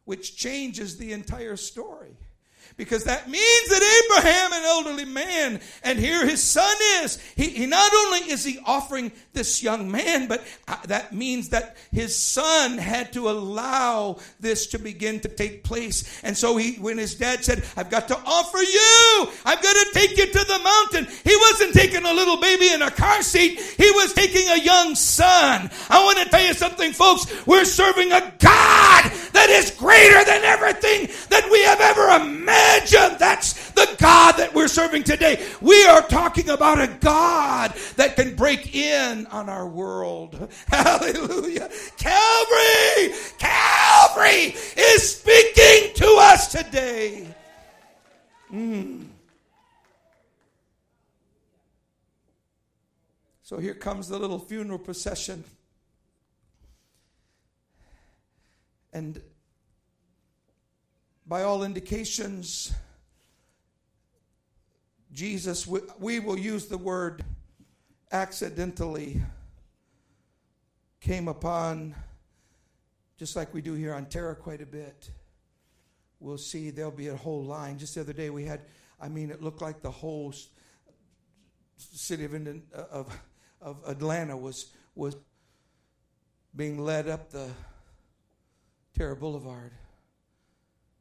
which 0.07 0.37
changes 0.37 0.97
the 0.97 1.13
entire 1.13 1.55
story. 1.55 2.17
Because 2.77 3.05
that 3.05 3.29
means 3.29 3.69
that 3.69 4.03
Abraham, 4.05 4.53
an 4.53 4.65
elderly 4.65 5.05
man, 5.05 5.61
and 5.83 5.99
here 5.99 6.27
his 6.27 6.43
son 6.43 6.75
is. 7.03 7.19
He, 7.37 7.51
he 7.51 7.67
not 7.67 7.93
only 7.93 8.31
is 8.31 8.45
he 8.45 8.59
offering 8.65 9.13
this 9.33 9.63
young 9.63 9.91
man, 9.91 10.29
but 10.29 10.43
uh, 10.69 10.77
that 10.87 11.13
means 11.13 11.51
that 11.51 11.77
his 11.93 12.17
son 12.17 12.79
had 12.79 13.13
to 13.13 13.29
allow 13.29 14.19
this 14.39 14.67
to 14.69 14.79
begin 14.79 15.21
to 15.21 15.29
take 15.29 15.65
place. 15.65 16.21
And 16.23 16.37
so 16.37 16.57
he, 16.57 16.77
when 16.77 16.99
his 16.99 17.15
dad 17.15 17.45
said, 17.45 17.65
I've 17.77 17.91
got 17.91 18.09
to 18.09 18.19
offer 18.25 18.59
you, 18.59 19.29
I've 19.45 19.63
got 19.63 19.73
to 19.73 19.91
take 19.93 20.17
you 20.17 20.27
to 20.27 20.45
the 20.45 20.59
mountain. 20.59 21.15
Wasn't 21.71 21.91
taking 21.91 22.05
a 22.05 22.13
little 22.13 22.37
baby 22.37 22.69
in 22.73 22.83
a 22.83 22.91
car 22.91 23.23
seat. 23.23 23.61
He 23.61 23.91
was 23.93 24.13
taking 24.13 24.49
a 24.49 24.59
young 24.59 24.95
son. 24.95 25.71
I 25.89 26.03
want 26.05 26.19
to 26.19 26.25
tell 26.29 26.45
you 26.45 26.55
something, 26.55 26.93
folks. 26.93 27.47
We're 27.47 27.65
serving 27.65 28.11
a 28.11 28.21
God 28.39 29.13
that 29.33 29.47
is 29.51 29.71
greater 29.71 30.25
than 30.25 30.43
everything 30.43 31.09
that 31.29 31.49
we 31.51 31.63
have 31.63 31.81
ever 31.81 32.25
imagined. 32.25 33.19
That's 33.19 33.71
the 33.71 33.89
God 33.99 34.33
that 34.39 34.53
we're 34.53 34.69
serving 34.69 35.05
today. 35.05 35.45
We 35.61 35.85
are 35.87 36.03
talking 36.03 36.49
about 36.51 36.81
a 36.81 36.89
God 36.89 37.75
that 37.97 38.17
can 38.17 38.35
break 38.35 38.75
in 38.75 39.27
on 39.27 39.49
our 39.49 39.69
world. 39.69 40.51
Hallelujah. 40.69 41.71
Calvary, 41.99 43.15
Calvary 43.39 44.57
is 44.77 45.17
speaking 45.17 45.95
to 45.95 46.17
us 46.19 46.51
today. 46.51 47.29
Mm. 48.53 49.07
So 53.51 53.59
here 53.59 53.75
comes 53.75 54.07
the 54.07 54.17
little 54.17 54.39
funeral 54.39 54.79
procession. 54.79 55.43
And 58.93 59.21
by 61.27 61.43
all 61.43 61.65
indications, 61.65 62.73
Jesus, 65.13 65.67
we 65.67 66.21
will 66.21 66.39
use 66.39 66.67
the 66.67 66.79
word 66.79 67.25
accidentally, 68.13 69.21
came 71.01 71.27
upon, 71.27 71.97
just 73.19 73.35
like 73.35 73.53
we 73.53 73.63
do 73.63 73.75
here 73.75 73.95
on 73.95 74.07
Tara 74.07 74.37
quite 74.37 74.63
a 74.63 74.67
bit. 74.67 75.11
We'll 76.21 76.39
see 76.39 76.71
there'll 76.71 76.93
be 76.93 77.09
a 77.09 77.17
whole 77.17 77.43
line. 77.43 77.79
Just 77.79 77.97
the 77.97 78.03
other 78.03 78.13
day 78.13 78.31
we 78.31 78.45
had, 78.45 78.61
I 79.01 79.09
mean, 79.09 79.29
it 79.29 79.43
looked 79.43 79.61
like 79.61 79.83
the 79.83 79.91
whole 79.91 80.33
city 81.77 82.25
of, 82.25 82.33
uh, 82.33 82.83
of, 82.93 83.21
of 83.61 83.79
Atlanta 83.87 84.37
was, 84.37 84.67
was 84.95 85.17
being 86.55 86.79
led 86.79 87.09
up 87.09 87.31
the 87.31 87.49
Tara 88.97 89.17
Boulevard. 89.17 89.73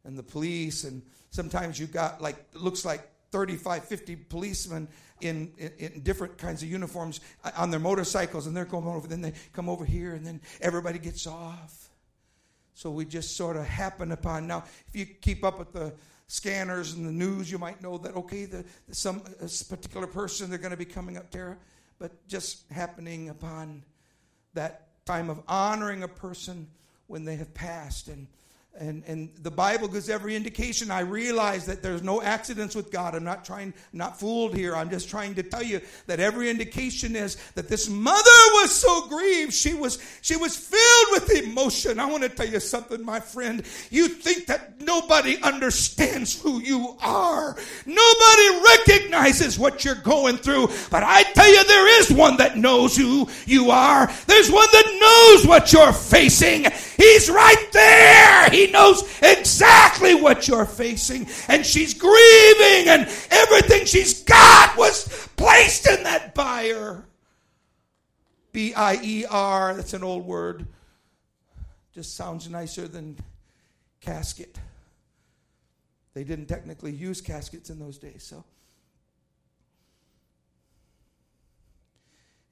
And 0.05 0.17
the 0.17 0.23
police, 0.23 0.85
and 0.85 1.01
sometimes 1.31 1.79
you 1.79 1.85
got 1.85 2.21
like, 2.21 2.37
it 2.53 2.61
looks 2.61 2.85
like 2.85 3.07
35, 3.31 3.85
50 3.85 4.15
policemen 4.15 4.87
in, 5.21 5.51
in, 5.57 5.71
in, 5.77 6.01
different 6.01 6.37
kinds 6.37 6.63
of 6.63 6.69
uniforms 6.69 7.19
uh, 7.43 7.51
on 7.57 7.69
their 7.69 7.79
motorcycles, 7.79 8.47
and 8.47 8.55
they're 8.55 8.65
going 8.65 8.87
over. 8.87 9.07
Then 9.07 9.21
they 9.21 9.33
come 9.53 9.69
over 9.69 9.85
here, 9.85 10.15
and 10.15 10.25
then 10.25 10.41
everybody 10.61 10.97
gets 10.97 11.27
off. 11.27 11.89
So 12.73 12.89
we 12.89 13.05
just 13.05 13.35
sort 13.35 13.57
of 13.57 13.67
happen 13.67 14.13
upon. 14.13 14.47
Now, 14.47 14.63
if 14.87 14.95
you 14.95 15.05
keep 15.05 15.43
up 15.43 15.59
with 15.59 15.73
the 15.73 15.93
scanners 16.27 16.93
and 16.93 17.05
the 17.05 17.11
news, 17.11 17.51
you 17.51 17.57
might 17.57 17.81
know 17.81 17.97
that 17.97 18.15
okay, 18.15 18.45
the, 18.45 18.63
some 18.91 19.21
particular 19.67 20.07
person 20.07 20.49
they're 20.49 20.59
going 20.59 20.71
to 20.71 20.77
be 20.77 20.85
coming 20.85 21.17
up 21.17 21.29
Tara, 21.29 21.57
but 21.99 22.27
just 22.27 22.63
happening 22.71 23.29
upon 23.29 23.83
that 24.53 24.87
time 25.05 25.29
of 25.29 25.41
honoring 25.47 26.03
a 26.03 26.07
person 26.07 26.67
when 27.07 27.25
they 27.25 27.35
have 27.35 27.53
passed. 27.53 28.07
And 28.07 28.27
and, 28.79 29.03
and 29.07 29.29
the 29.43 29.51
Bible 29.51 29.89
gives 29.89 30.09
every 30.09 30.35
indication. 30.35 30.89
I 30.89 31.01
realize 31.01 31.65
that 31.65 31.83
there's 31.83 32.01
no 32.01 32.21
accidents 32.21 32.75
with 32.75 32.91
God. 32.91 33.13
I'm 33.13 33.25
not 33.25 33.43
trying, 33.43 33.73
not 33.91 34.19
fooled 34.19 34.55
here. 34.55 34.75
I'm 34.75 34.89
just 34.89 35.09
trying 35.09 35.35
to 35.35 35.43
tell 35.43 35.61
you 35.61 35.81
that 36.07 36.19
every 36.21 36.49
indication 36.49 37.15
is 37.15 37.35
that 37.55 37.67
this 37.67 37.89
mother 37.89 38.19
was 38.53 38.71
so 38.71 39.07
grieved. 39.07 39.53
She 39.53 39.73
was, 39.73 39.99
she 40.21 40.37
was 40.37 40.55
filled 40.55 41.07
with 41.11 41.43
emotion. 41.43 41.99
I 41.99 42.05
want 42.05 42.23
to 42.23 42.29
tell 42.29 42.47
you 42.47 42.61
something, 42.61 43.03
my 43.03 43.19
friend. 43.19 43.63
You 43.89 44.07
think 44.07 44.47
that 44.47 44.79
nobody 44.81 45.41
understands 45.41 46.41
who 46.41 46.61
you 46.61 46.95
are. 47.01 47.57
Nobody 47.85 48.63
recognizes 48.65 49.59
what 49.59 49.83
you're 49.83 49.95
going 49.95 50.37
through. 50.37 50.69
But 50.89 51.03
I 51.03 51.23
tell 51.23 51.49
you, 51.49 51.63
there 51.65 51.99
is 51.99 52.11
one 52.11 52.37
that 52.37 52.57
knows 52.57 52.95
who 52.95 53.27
you 53.45 53.71
are. 53.71 54.09
There's 54.25 54.49
one 54.49 54.67
that 54.71 54.98
knows 54.99 55.47
what 55.47 55.71
you're 55.73 55.93
facing. 55.93 56.65
He's 56.97 57.29
right 57.29 57.67
there. 57.71 58.49
He 58.49 58.71
knows 58.71 59.03
exactly 59.21 60.15
what 60.15 60.47
you're 60.47 60.65
facing. 60.65 61.27
And 61.47 61.65
she's 61.65 61.93
grieving, 61.93 62.89
and 62.89 63.01
everything 63.31 63.85
she's 63.85 64.23
got 64.23 64.77
was 64.77 65.29
placed 65.35 65.87
in 65.87 66.03
that 66.03 66.35
bier. 66.35 67.03
B 68.51 68.73
I 68.73 68.99
E 69.01 69.25
R, 69.29 69.75
that's 69.75 69.93
an 69.93 70.03
old 70.03 70.25
word. 70.25 70.65
Just 71.93 72.15
sounds 72.15 72.49
nicer 72.49 72.87
than 72.87 73.17
casket. 74.01 74.59
They 76.13 76.23
didn't 76.23 76.47
technically 76.47 76.91
use 76.91 77.21
caskets 77.21 77.69
in 77.69 77.79
those 77.79 77.97
days, 77.97 78.23
so. 78.23 78.43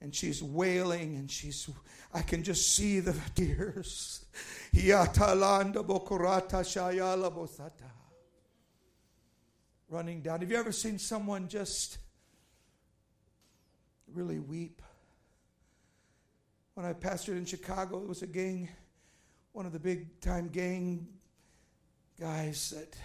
and 0.02 0.14
she's 0.14 0.42
wailing 0.44 1.16
and 1.16 1.30
she's 1.30 1.70
I 2.18 2.24
can 2.24 2.42
just 2.42 2.74
see 2.76 3.00
the 3.00 3.16
tears. 3.36 4.26
Running 9.88 10.22
down. 10.22 10.40
Have 10.40 10.50
you 10.50 10.58
ever 10.58 10.72
seen 10.72 10.98
someone 10.98 11.48
just 11.48 12.00
really 14.12 14.40
weep? 14.40 14.82
When 16.74 16.86
I 16.86 16.94
pastored 16.94 17.38
in 17.38 17.46
Chicago, 17.46 18.02
it 18.02 18.08
was 18.08 18.24
a 18.24 18.28
gang, 18.28 18.68
one 19.54 19.68
of 19.68 19.72
the 19.72 19.80
big 19.80 20.20
time 20.20 20.48
gang 20.48 21.08
guys 22.20 22.72
that 22.72 22.98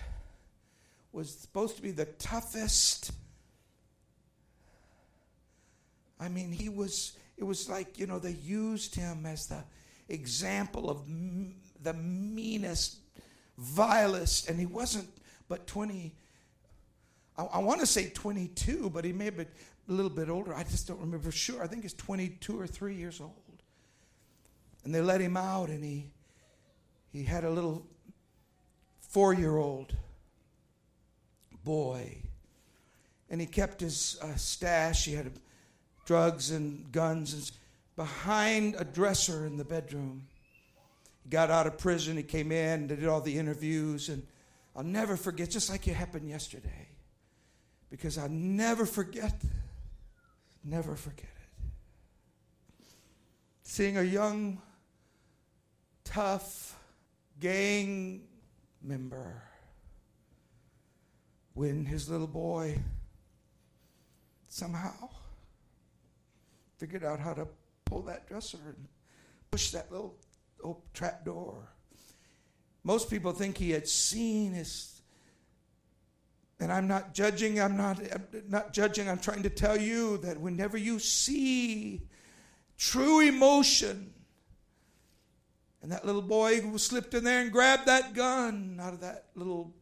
was 1.13 1.31
supposed 1.31 1.77
to 1.77 1.83
be 1.83 1.91
the 1.91 2.07
toughest 2.07 3.13
I 6.23 6.29
mean, 6.29 6.53
he 6.53 6.69
was, 6.69 7.19
it 7.37 7.45
was 7.45 7.69
like, 7.69 7.99
you 7.99 8.07
know, 8.07 8.19
they 8.19 8.33
used 8.33 8.95
him 8.95 9.27
as 9.27 9.47
the, 9.47 9.65
example 10.13 10.91
of 10.91 10.99
m- 11.09 11.55
the 11.83 11.95
meanest, 11.95 12.99
vilest, 13.59 14.49
and 14.49 14.59
he 14.59 14.67
wasn't 14.67 15.09
but 15.49 15.67
20. 15.67 16.15
I, 17.37 17.43
I 17.45 17.59
want 17.59 17.81
to 17.81 17.87
say 17.87 18.11
22, 18.11 18.91
but 18.91 19.05
he 19.05 19.13
may 19.13 19.27
have 19.27 19.37
been 19.37 19.49
a 19.89 19.93
little 19.93 20.11
bit 20.11 20.29
older. 20.29 20.55
I 20.55 20.63
just 20.63 20.87
don't 20.87 21.01
remember 21.01 21.31
sure. 21.31 21.63
I 21.63 21.67
think 21.67 21.83
he's 21.83 21.95
22 21.95 22.59
or 22.59 22.67
3 22.67 22.95
years 22.95 23.21
old. 23.21 23.33
And 24.85 24.95
they 24.95 25.01
let 25.01 25.21
him 25.21 25.37
out, 25.37 25.69
and 25.69 25.85
he 25.85 26.11
he 27.13 27.25
had 27.25 27.45
a 27.45 27.51
little 27.51 27.87
four 29.01 29.33
year 29.33 29.57
old 29.57 29.95
boy. 31.63 32.17
And 33.31 33.41
he 33.41 33.47
kept 33.47 33.81
his 33.81 34.19
uh, 34.21 34.35
stash. 34.35 35.05
He 35.05 35.13
had 35.13 35.31
drugs 36.05 36.51
and 36.51 36.91
guns 36.93 37.53
behind 37.97 38.75
a 38.79 38.85
dresser 38.85 39.47
in 39.47 39.57
the 39.57 39.65
bedroom. 39.65 40.27
He 41.23 41.31
got 41.31 41.51
out 41.51 41.67
of 41.67 41.79
prison. 41.79 42.17
He 42.17 42.23
came 42.23 42.51
in, 42.51 42.89
did 42.89 43.07
all 43.07 43.21
the 43.21 43.39
interviews, 43.39 44.09
and 44.09 44.27
I'll 44.75 44.83
never 44.83 45.17
forget, 45.17 45.51
just 45.51 45.71
like 45.71 45.87
it 45.87 45.95
happened 45.95 46.29
yesterday, 46.29 46.89
because 47.91 48.19
I'll 48.19 48.29
never 48.29 48.87
forget, 48.87 49.35
never 50.65 50.97
forget 50.97 51.25
it. 51.25 52.87
Seeing 53.63 53.97
a 53.97 54.03
young, 54.03 54.61
tough, 56.05 56.79
gang 57.39 58.23
member 58.83 59.43
when 61.55 61.85
his 61.85 62.09
little 62.09 62.27
boy 62.27 62.79
somehow 64.49 65.09
figured 66.83 67.05
out 67.05 67.21
how 67.21 67.33
to 67.33 67.47
pull 67.85 68.03
that 68.03 68.27
dresser 68.27 68.59
and 68.67 68.89
push 69.53 69.71
that 69.71 69.89
little 69.93 70.17
old 70.65 70.83
trap 70.93 71.25
door. 71.25 71.69
Most 72.83 73.09
people 73.09 73.31
think 73.31 73.57
he 73.57 73.71
had 73.71 73.87
seen 73.87 74.53
his 74.53 75.01
and 76.59 76.73
I'm 76.73 76.89
not 76.89 77.15
judging, 77.15 77.61
I'm 77.61 77.77
not 77.77 78.01
I'm 78.01 78.27
not 78.49 78.73
judging, 78.73 79.09
I'm 79.09 79.21
trying 79.21 79.45
to 79.45 79.49
tell 79.49 79.81
you 79.81 80.19
that 80.19 80.41
whenever 80.41 80.77
you 80.77 80.99
see 80.99 82.03
true 82.77 83.21
emotion 83.21 84.13
and 85.83 85.93
that 85.93 86.05
little 86.05 86.21
boy 86.21 86.61
who 86.61 86.79
slipped 86.79 87.15
in 87.15 87.23
there 87.23 87.43
and 87.43 87.53
grabbed 87.53 87.87
that 87.87 88.13
gun 88.13 88.81
out 88.83 88.93
of 88.93 89.03
that 89.03 89.27
little 89.37 89.73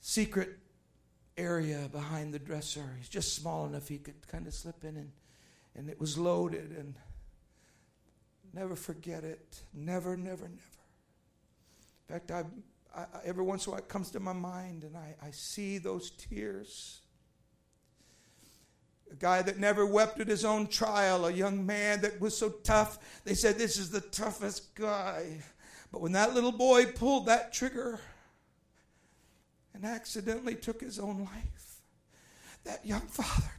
secret 0.00 0.61
area 1.36 1.88
behind 1.90 2.32
the 2.32 2.38
dresser. 2.38 2.96
He's 2.98 3.08
just 3.08 3.34
small 3.34 3.66
enough 3.66 3.88
he 3.88 3.98
could 3.98 4.26
kind 4.28 4.46
of 4.46 4.54
slip 4.54 4.84
in 4.84 4.96
and, 4.96 5.12
and 5.74 5.88
it 5.88 5.98
was 6.00 6.18
loaded 6.18 6.74
and 6.76 6.94
never 8.52 8.76
forget 8.76 9.24
it. 9.24 9.60
Never, 9.72 10.16
never, 10.16 10.48
never. 10.48 10.58
In 12.08 12.14
fact, 12.14 12.30
I, 12.30 12.44
I 12.94 13.06
every 13.24 13.44
once 13.44 13.66
in 13.66 13.70
a 13.70 13.72
while 13.72 13.80
it 13.80 13.88
comes 13.88 14.10
to 14.10 14.20
my 14.20 14.32
mind 14.32 14.84
and 14.84 14.96
I, 14.96 15.14
I 15.22 15.30
see 15.30 15.78
those 15.78 16.10
tears 16.10 17.02
a 19.12 19.14
guy 19.14 19.42
that 19.42 19.58
never 19.58 19.84
wept 19.84 20.20
at 20.20 20.28
his 20.28 20.44
own 20.44 20.66
trial, 20.66 21.26
a 21.26 21.32
young 21.32 21.66
man 21.66 22.00
that 22.00 22.18
was 22.20 22.36
so 22.36 22.48
tough. 22.48 22.98
They 23.24 23.34
said, 23.34 23.58
This 23.58 23.76
is 23.76 23.90
the 23.90 24.00
toughest 24.00 24.74
guy. 24.74 25.42
But 25.92 26.00
when 26.00 26.12
that 26.12 26.34
little 26.34 26.52
boy 26.52 26.86
pulled 26.86 27.26
that 27.26 27.52
trigger 27.52 28.00
and 29.82 29.90
accidentally 29.90 30.54
took 30.54 30.80
his 30.80 30.98
own 30.98 31.24
life, 31.24 31.80
that 32.64 32.86
young 32.86 33.00
father, 33.00 33.50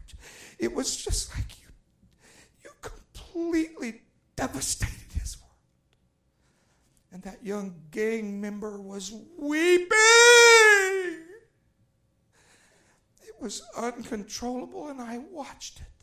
it 0.57 0.73
was 0.73 0.95
just 0.95 1.35
like 1.35 1.59
you, 1.61 1.67
you 2.63 2.69
completely 2.81 4.01
devastated 4.35 5.11
his 5.19 5.37
world. 5.37 5.51
And 7.11 7.21
that 7.23 7.43
young 7.43 7.75
gang 7.91 8.39
member 8.39 8.79
was 8.79 9.13
weeping 9.37 9.89
It 13.21 13.41
was 13.41 13.61
uncontrollable, 13.75 14.87
and 14.87 15.01
I 15.01 15.17
watched 15.17 15.81
it. 15.81 16.02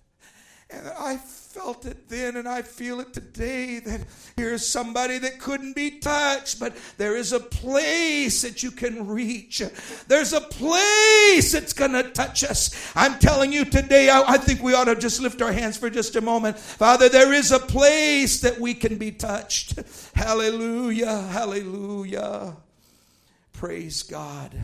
And 0.72 0.88
I 0.98 1.16
felt 1.16 1.84
it 1.84 2.08
then, 2.08 2.36
and 2.36 2.48
I 2.48 2.62
feel 2.62 3.00
it 3.00 3.12
today 3.12 3.80
that 3.80 4.02
here's 4.36 4.64
somebody 4.64 5.18
that 5.18 5.40
couldn't 5.40 5.74
be 5.74 5.98
touched, 5.98 6.60
but 6.60 6.76
there 6.96 7.16
is 7.16 7.32
a 7.32 7.40
place 7.40 8.42
that 8.42 8.62
you 8.62 8.70
can 8.70 9.08
reach. 9.08 9.60
There's 10.06 10.32
a 10.32 10.40
place 10.40 11.50
that's 11.50 11.72
going 11.72 11.92
to 11.92 12.04
touch 12.04 12.44
us. 12.44 12.92
I'm 12.94 13.18
telling 13.18 13.52
you 13.52 13.64
today, 13.64 14.08
I, 14.08 14.22
I, 14.22 14.38
think 14.38 14.62
we 14.62 14.74
ought 14.74 14.84
to 14.84 14.94
just 14.94 15.20
lift 15.20 15.42
our 15.42 15.52
hands 15.52 15.76
for 15.76 15.90
just 15.90 16.14
a 16.14 16.20
moment. 16.20 16.56
Father, 16.56 17.08
there 17.08 17.32
is 17.32 17.50
a 17.50 17.58
place 17.58 18.40
that 18.42 18.60
we 18.60 18.72
can 18.72 18.96
be 18.96 19.10
touched. 19.10 19.74
Hallelujah, 20.14 21.22
hallelujah. 21.22 22.56
Praise 23.52 24.04
God. 24.04 24.54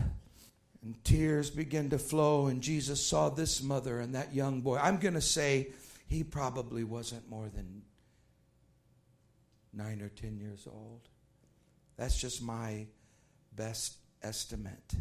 And 0.81 1.03
tears 1.03 1.49
began 1.49 1.89
to 1.89 1.99
flow, 1.99 2.47
and 2.47 2.61
Jesus 2.61 3.05
saw 3.05 3.27
this 3.27 3.61
mother 3.61 3.99
and 3.99 4.15
that 4.15 4.33
young 4.33 4.61
boy. 4.61 4.77
I'm 4.77 4.99
going 4.99 5.15
to 5.15 5.21
say 5.21 5.67
he 6.07 6.23
probably 6.23 6.83
wasn't 6.83 7.29
more 7.29 7.49
than 7.49 7.83
nine 9.73 10.01
or 10.01 10.09
ten 10.09 10.37
years 10.37 10.65
old. 10.65 11.01
That's 11.97 12.19
just 12.19 12.41
my 12.41 12.87
best 13.55 13.97
estimate. 14.23 14.93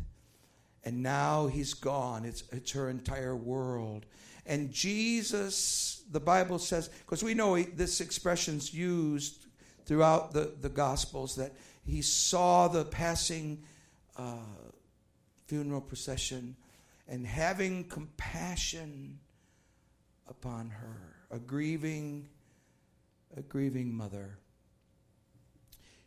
And 0.85 1.03
now 1.03 1.47
he's 1.47 1.75
gone. 1.75 2.25
It's, 2.25 2.45
it's 2.53 2.73
her 2.73 2.91
entire 2.91 3.35
world. 3.35 4.07
And 4.45 4.73
Jesus, 4.73 6.03
the 6.11 6.21
Bible 6.21 6.59
says, 6.59 6.89
because 6.89 7.25
we 7.25 7.35
know 7.35 7.55
he, 7.55 7.65
this 7.65 8.01
expression's 8.01 8.73
used 8.73 9.47
throughout 9.85 10.33
the, 10.33 10.53
the 10.61 10.69
Gospels, 10.69 11.37
that 11.37 11.53
he 11.85 12.03
saw 12.03 12.69
the 12.69 12.85
passing 12.85 13.63
uh, 14.17 14.37
funeral 15.47 15.81
procession 15.81 16.57
and 17.09 17.27
having 17.27 17.85
compassion 17.85 19.19
upon 20.29 20.71
her, 20.71 21.17
a 21.31 21.39
grieving, 21.39 22.29
a 23.37 23.43
grieving 23.43 23.95
mother. 23.95 24.39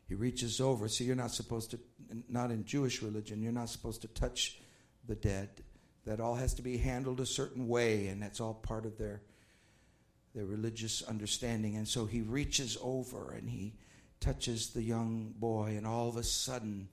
He 0.07 0.15
reaches 0.15 0.59
over. 0.59 0.87
See, 0.87 1.03
you're 1.03 1.15
not 1.15 1.31
supposed 1.31 1.71
to, 1.71 1.79
not 2.27 2.51
in 2.51 2.65
Jewish 2.65 3.01
religion, 3.01 3.41
you're 3.41 3.51
not 3.51 3.69
supposed 3.69 4.01
to 4.01 4.07
touch 4.07 4.59
the 5.07 5.15
dead. 5.15 5.49
That 6.05 6.19
all 6.19 6.35
has 6.35 6.53
to 6.55 6.61
be 6.61 6.77
handled 6.77 7.19
a 7.19 7.25
certain 7.25 7.67
way, 7.67 8.07
and 8.07 8.21
that's 8.21 8.39
all 8.39 8.53
part 8.53 8.85
of 8.85 8.97
their 8.97 9.21
their 10.33 10.45
religious 10.45 11.01
understanding. 11.01 11.75
And 11.75 11.87
so 11.87 12.05
he 12.05 12.21
reaches 12.21 12.77
over 12.81 13.31
and 13.31 13.49
he 13.49 13.73
touches 14.19 14.69
the 14.69 14.81
young 14.81 15.33
boy, 15.37 15.75
and 15.77 15.87
all 15.87 16.09
of 16.09 16.17
a 16.17 16.23
sudden, 16.23 16.89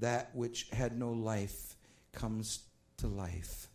that 0.00 0.30
which 0.34 0.68
had 0.72 0.98
no 0.98 1.12
life 1.12 1.76
comes 2.12 2.60
to 2.98 3.06
life. 3.06 3.68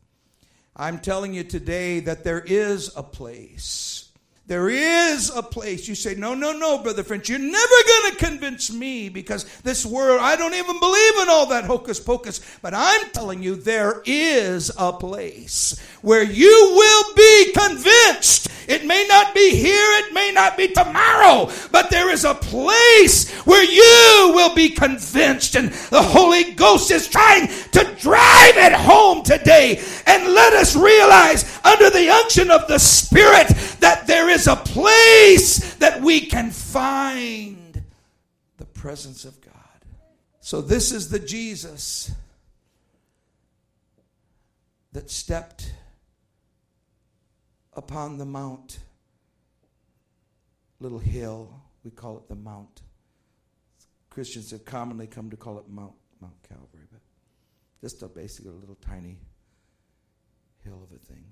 I'm 0.75 0.99
telling 0.99 1.33
you 1.33 1.43
today 1.43 1.99
that 2.01 2.23
there 2.23 2.41
is 2.41 2.91
a 2.95 3.03
place. 3.03 4.11
There 4.47 4.69
is 4.69 5.29
a 5.33 5.41
place. 5.41 5.87
You 5.87 5.95
say, 5.95 6.15
no, 6.15 6.33
no, 6.33 6.51
no, 6.51 6.79
Brother 6.79 7.03
French, 7.03 7.29
you're 7.29 7.39
never 7.39 7.53
going 7.87 8.11
to 8.11 8.17
convince 8.17 8.69
me 8.69 9.07
because 9.07 9.45
this 9.59 9.85
world, 9.85 10.19
I 10.21 10.35
don't 10.35 10.53
even 10.53 10.77
believe 10.79 11.13
in 11.21 11.29
all 11.29 11.45
that 11.47 11.63
hocus 11.63 11.99
pocus. 11.99 12.41
But 12.61 12.73
I'm 12.73 13.11
telling 13.11 13.43
you, 13.43 13.55
there 13.55 14.01
is 14.05 14.69
a 14.77 14.91
place 14.91 15.79
where 16.01 16.23
you 16.23 16.73
will 16.75 17.15
be 17.15 17.53
convinced. 17.53 18.49
It 18.71 18.85
may 18.85 19.05
not 19.05 19.35
be 19.35 19.53
here, 19.53 19.99
it 19.99 20.13
may 20.13 20.31
not 20.31 20.55
be 20.55 20.69
tomorrow, 20.69 21.51
but 21.73 21.89
there 21.89 22.09
is 22.09 22.23
a 22.23 22.33
place 22.33 23.29
where 23.41 23.65
you 23.65 24.33
will 24.33 24.55
be 24.55 24.69
convinced. 24.69 25.55
And 25.55 25.73
the 25.89 26.01
Holy 26.01 26.53
Ghost 26.53 26.89
is 26.89 27.09
trying 27.09 27.49
to 27.49 27.83
drive 27.99 28.55
it 28.55 28.71
home 28.71 29.23
today. 29.23 29.83
And 30.07 30.33
let 30.33 30.53
us 30.53 30.73
realize, 30.73 31.59
under 31.65 31.89
the 31.89 32.09
unction 32.09 32.49
of 32.49 32.65
the 32.69 32.79
Spirit, 32.79 33.49
that 33.81 34.07
there 34.07 34.29
is 34.29 34.47
a 34.47 34.55
place 34.55 35.75
that 35.75 36.01
we 36.01 36.21
can 36.21 36.49
find 36.49 37.83
the 38.55 38.65
presence 38.65 39.25
of 39.25 39.41
God. 39.41 39.51
So, 40.39 40.61
this 40.61 40.93
is 40.93 41.09
the 41.09 41.19
Jesus 41.19 42.09
that 44.93 45.11
stepped 45.11 45.73
upon 47.73 48.17
the 48.17 48.25
mount, 48.25 48.79
little 50.79 50.99
hill. 50.99 51.61
We 51.83 51.91
call 51.91 52.17
it 52.17 52.27
the 52.27 52.35
mount. 52.35 52.81
Christians 54.09 54.51
have 54.51 54.65
commonly 54.65 55.07
come 55.07 55.29
to 55.29 55.37
call 55.37 55.57
it 55.57 55.69
Mount, 55.69 55.93
Mount 56.19 56.35
Calvary, 56.47 56.85
but 56.91 57.01
just 57.79 58.03
a 58.03 58.07
basically 58.07 58.51
a 58.51 58.53
little 58.53 58.77
tiny 58.85 59.17
hill 60.63 60.83
of 60.83 60.95
a 60.95 60.99
thing. 60.99 61.23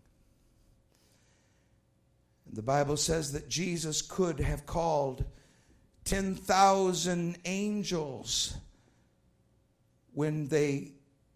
The 2.51 2.61
Bible 2.63 2.97
says 2.97 3.33
that 3.33 3.47
Jesus 3.49 4.01
could 4.01 4.39
have 4.39 4.65
called 4.65 5.25
10,000 6.05 7.37
angels 7.45 8.55
when 10.13 10.47
they 10.47 10.93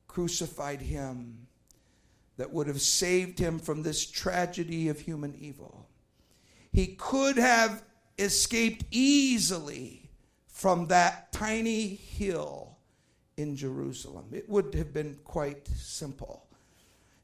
crucified 0.07 0.81
him 0.81 1.47
that 2.37 2.51
would 2.51 2.67
have 2.67 2.81
saved 2.81 3.39
him 3.39 3.59
from 3.59 3.83
this 3.83 4.05
tragedy 4.09 4.89
of 4.89 4.99
human 4.99 5.35
evil. 5.35 5.87
He 6.71 6.87
could 6.87 7.37
have 7.37 7.83
escaped 8.17 8.85
easily 8.91 10.09
from 10.47 10.87
that 10.87 11.31
tiny 11.31 11.87
hill 11.95 12.77
in 13.37 13.55
Jerusalem. 13.55 14.25
It 14.31 14.49
would 14.49 14.73
have 14.75 14.93
been 14.93 15.19
quite 15.23 15.67
simple. 15.67 16.47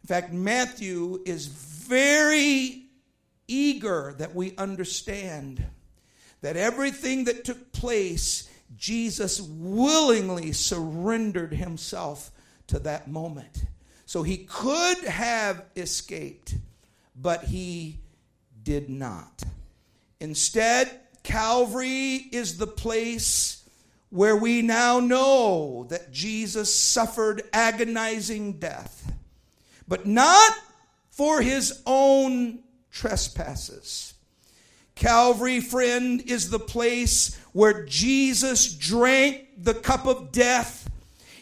In 0.03 0.07
fact, 0.07 0.33
Matthew 0.33 1.21
is 1.25 1.47
very 1.47 2.85
eager 3.47 4.15
that 4.17 4.35
we 4.35 4.55
understand 4.57 5.63
that 6.41 6.55
everything 6.55 7.25
that 7.25 7.43
took 7.43 7.71
place, 7.71 8.49
Jesus 8.77 9.41
willingly 9.41 10.51
surrendered 10.51 11.53
himself 11.53 12.31
to 12.67 12.79
that 12.79 13.07
moment. 13.07 13.65
So 14.09 14.23
he 14.23 14.37
could 14.37 15.03
have 15.03 15.65
escaped, 15.75 16.55
but 17.15 17.43
he 17.43 17.99
did 18.63 18.89
not. 18.89 19.43
Instead, 20.19 20.89
Calvary 21.21 22.15
is 22.31 22.57
the 22.57 22.65
place 22.65 23.69
where 24.09 24.35
we 24.35 24.63
now 24.63 24.99
know 24.99 25.85
that 25.91 26.11
Jesus 26.11 26.73
suffered 26.73 27.43
agonizing 27.53 28.53
death, 28.53 29.13
but 29.87 30.07
not 30.07 30.57
for 31.11 31.43
his 31.43 31.79
own 31.85 32.63
trespasses. 32.89 34.15
Calvary, 34.95 35.59
friend, 35.59 36.23
is 36.25 36.49
the 36.49 36.57
place 36.57 37.39
where 37.53 37.85
Jesus 37.85 38.73
drank 38.73 39.49
the 39.55 39.75
cup 39.75 40.07
of 40.07 40.31
death 40.31 40.88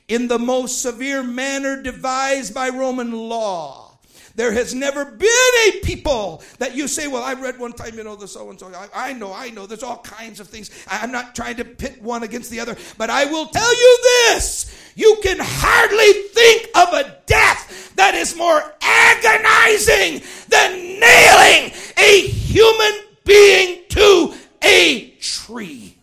in 0.08 0.28
the 0.28 0.40
most 0.40 0.82
severe 0.82 1.24
manner 1.24 1.82
devised 1.82 2.54
by 2.54 2.70
Roman 2.70 3.12
law. 3.12 3.88
There 4.36 4.52
has 4.52 4.76
never 4.76 5.04
been 5.04 5.28
a 5.68 5.80
people 5.84 6.44
that 6.60 6.76
you 6.76 6.88
say, 6.88 7.08
well, 7.08 7.24
I 7.24 7.34
read 7.34 7.58
one 7.58 7.74
time, 7.74 7.96
you 7.98 8.04
know, 8.04 8.16
the 8.16 8.28
so 8.28 8.52
and 8.52 8.60
so. 8.60 8.72
I 8.94 9.12
know, 9.14 9.34
I 9.34 9.50
know. 9.50 9.66
There's 9.66 9.82
all 9.82 9.98
kinds 9.98 10.40
of 10.40 10.48
things. 10.48 10.70
I'm 10.88 11.12
not 11.12 11.36
trying 11.36 11.56
to 11.56 11.66
pit 11.66 12.00
one 12.04 12.22
against 12.22 12.52
the 12.52 12.60
other, 12.60 12.78
but 13.00 13.10
I 13.10 13.26
will 13.26 13.48
tell 13.48 13.74
you 13.74 14.00
this. 14.04 14.94
You 14.96 15.18
can 15.24 15.38
hardly 15.40 16.14
think 16.30 16.70
of 16.78 16.94
a 16.94 17.18
death 17.26 17.94
that 17.96 18.14
is 18.14 18.36
more 18.36 18.62
agonizing 18.80 20.22
than 20.50 21.00
nailing 21.00 21.74
a 21.98 22.28
human 22.28 23.08
being 23.26 23.86
to 23.90 24.36
a 24.64 25.16
tree. 25.20 25.97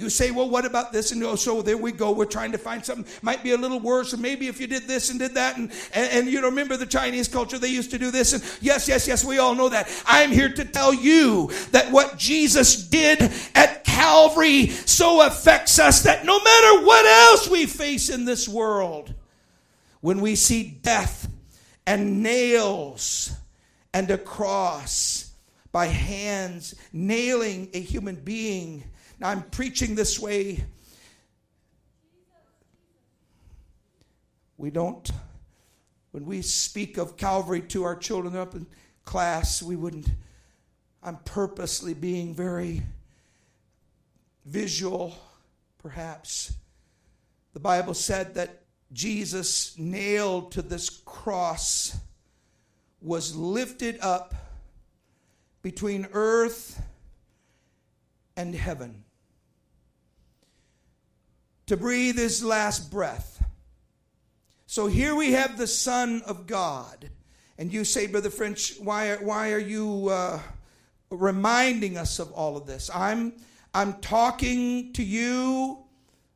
You 0.00 0.08
say, 0.08 0.30
well, 0.30 0.48
what 0.48 0.64
about 0.64 0.92
this? 0.92 1.12
And 1.12 1.22
oh, 1.22 1.36
so 1.36 1.60
there 1.60 1.76
we 1.76 1.92
go. 1.92 2.10
We're 2.10 2.24
trying 2.24 2.52
to 2.52 2.58
find 2.58 2.82
something. 2.82 3.04
Might 3.20 3.42
be 3.42 3.52
a 3.52 3.56
little 3.58 3.80
worse. 3.80 4.14
Or 4.14 4.16
maybe 4.16 4.48
if 4.48 4.58
you 4.58 4.66
did 4.66 4.84
this 4.84 5.10
and 5.10 5.18
did 5.18 5.34
that. 5.34 5.58
And, 5.58 5.70
and, 5.92 6.12
and 6.12 6.28
you 6.28 6.42
remember 6.42 6.78
the 6.78 6.86
Chinese 6.86 7.28
culture, 7.28 7.58
they 7.58 7.68
used 7.68 7.90
to 7.90 7.98
do 7.98 8.10
this. 8.10 8.32
And 8.32 8.42
yes, 8.62 8.88
yes, 8.88 9.06
yes, 9.06 9.24
we 9.24 9.36
all 9.38 9.54
know 9.54 9.68
that. 9.68 9.90
I'm 10.06 10.30
here 10.30 10.48
to 10.48 10.64
tell 10.64 10.94
you 10.94 11.50
that 11.72 11.92
what 11.92 12.16
Jesus 12.16 12.76
did 12.76 13.30
at 13.54 13.84
Calvary 13.84 14.68
so 14.68 15.26
affects 15.26 15.78
us 15.78 16.02
that 16.04 16.24
no 16.24 16.38
matter 16.42 16.86
what 16.86 17.04
else 17.04 17.50
we 17.50 17.66
face 17.66 18.08
in 18.08 18.24
this 18.24 18.48
world, 18.48 19.12
when 20.00 20.22
we 20.22 20.34
see 20.34 20.78
death 20.82 21.28
and 21.86 22.22
nails 22.22 23.32
and 23.92 24.10
a 24.10 24.16
cross 24.16 25.32
by 25.72 25.86
hands 25.86 26.74
nailing 26.92 27.68
a 27.74 27.80
human 27.80 28.16
being, 28.16 28.84
now, 29.20 29.28
I'm 29.28 29.42
preaching 29.42 29.94
this 29.94 30.18
way. 30.18 30.64
We 34.56 34.70
don't, 34.70 35.10
when 36.12 36.24
we 36.24 36.40
speak 36.40 36.96
of 36.96 37.18
Calvary 37.18 37.60
to 37.68 37.84
our 37.84 37.96
children 37.96 38.34
up 38.34 38.54
in 38.54 38.66
class, 39.04 39.62
we 39.62 39.76
wouldn't, 39.76 40.08
I'm 41.02 41.18
purposely 41.18 41.92
being 41.92 42.34
very 42.34 42.82
visual, 44.46 45.14
perhaps. 45.78 46.54
The 47.52 47.60
Bible 47.60 47.94
said 47.94 48.34
that 48.36 48.62
Jesus 48.90 49.78
nailed 49.78 50.52
to 50.52 50.62
this 50.62 50.88
cross 50.88 51.94
was 53.02 53.36
lifted 53.36 53.98
up 54.00 54.34
between 55.62 56.06
earth 56.12 56.82
and 58.34 58.54
heaven 58.54 59.04
to 61.70 61.76
breathe 61.76 62.18
his 62.18 62.42
last 62.42 62.90
breath. 62.90 63.44
So 64.66 64.88
here 64.88 65.14
we 65.14 65.34
have 65.34 65.56
the 65.56 65.68
Son 65.68 66.20
of 66.26 66.48
God. 66.48 67.08
And 67.58 67.72
you 67.72 67.84
say, 67.84 68.08
Brother 68.08 68.28
French, 68.28 68.74
why, 68.80 69.14
why 69.14 69.52
are 69.52 69.60
you 69.60 70.08
uh, 70.08 70.40
reminding 71.10 71.96
us 71.96 72.18
of 72.18 72.32
all 72.32 72.56
of 72.56 72.66
this? 72.66 72.90
I'm, 72.92 73.34
I'm 73.72 74.00
talking 74.00 74.92
to 74.94 75.04
you 75.04 75.78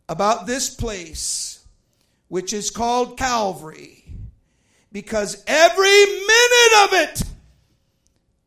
about 0.09 0.47
this 0.47 0.73
place, 0.73 1.67
which 2.29 2.53
is 2.53 2.71
called 2.71 3.19
Calvary, 3.19 4.05
because 4.93 5.43
every 5.49 6.05
minute 6.05 6.85
of 6.85 6.93
it, 6.93 7.23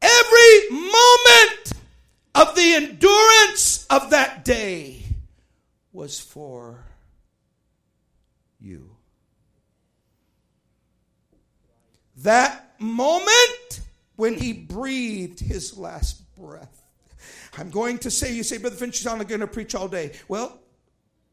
every 0.01 0.69
moment 0.69 1.73
of 2.33 2.55
the 2.55 2.75
endurance 2.75 3.85
of 3.89 4.11
that 4.11 4.45
day, 4.45 5.03
was 5.97 6.19
for 6.19 6.85
you. 8.59 8.95
That 12.17 12.75
moment 12.77 13.81
when 14.15 14.35
he 14.35 14.53
breathed 14.53 15.39
his 15.39 15.75
last 15.75 16.21
breath. 16.35 16.83
I'm 17.57 17.71
going 17.71 17.97
to 17.99 18.11
say, 18.11 18.31
you 18.31 18.43
say, 18.43 18.59
Brother 18.59 18.75
French, 18.75 19.07
I'm 19.07 19.17
going 19.23 19.41
to 19.41 19.47
preach 19.47 19.73
all 19.73 19.87
day. 19.87 20.11
Well, 20.27 20.59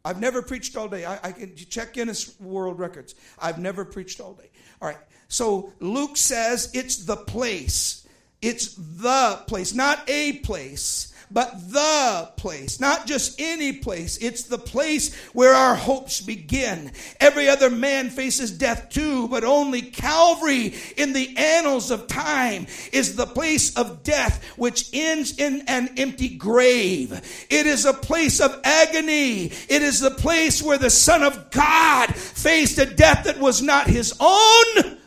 I've 0.02 0.18
never 0.18 0.40
preached 0.40 0.78
all 0.78 0.88
day. 0.88 1.04
I, 1.04 1.20
I 1.22 1.32
can 1.32 1.54
check 1.56 1.92
Guinness 1.92 2.40
World 2.40 2.78
Records. 2.78 3.14
I've 3.38 3.58
never 3.58 3.84
preached 3.84 4.18
all 4.18 4.32
day. 4.32 4.50
All 4.80 4.88
right. 4.88 4.98
So 5.28 5.74
Luke 5.80 6.16
says 6.16 6.70
it's 6.72 7.04
the 7.04 7.16
place. 7.16 8.08
It's 8.40 8.74
the 8.76 9.42
place, 9.46 9.74
not 9.74 10.08
a 10.08 10.38
place 10.38 11.13
but 11.30 11.72
the 11.72 12.30
place, 12.36 12.80
not 12.80 13.06
just 13.06 13.40
any 13.40 13.72
place. 13.72 14.18
It's 14.18 14.44
the 14.44 14.58
place 14.58 15.14
where 15.32 15.54
our 15.54 15.74
hopes 15.74 16.20
begin. 16.20 16.92
Every 17.20 17.48
other 17.48 17.70
man 17.70 18.10
faces 18.10 18.50
death 18.50 18.88
too, 18.90 19.28
but 19.28 19.44
only 19.44 19.82
Calvary 19.82 20.74
in 20.96 21.12
the 21.12 21.36
annals 21.36 21.90
of 21.90 22.06
time 22.06 22.66
is 22.92 23.16
the 23.16 23.26
place 23.26 23.74
of 23.76 24.02
death 24.02 24.44
which 24.56 24.90
ends 24.92 25.38
in 25.38 25.62
an 25.66 25.90
empty 25.96 26.28
grave. 26.28 27.46
It 27.50 27.66
is 27.66 27.84
a 27.84 27.92
place 27.92 28.40
of 28.40 28.60
agony. 28.64 29.46
It 29.68 29.82
is 29.82 30.00
the 30.00 30.10
place 30.10 30.62
where 30.62 30.78
the 30.78 30.90
Son 30.90 31.22
of 31.22 31.50
God 31.50 32.14
faced 32.14 32.78
a 32.78 32.86
death 32.86 33.24
that 33.24 33.38
was 33.38 33.62
not 33.62 33.86
his 33.86 34.14
own. 34.20 34.98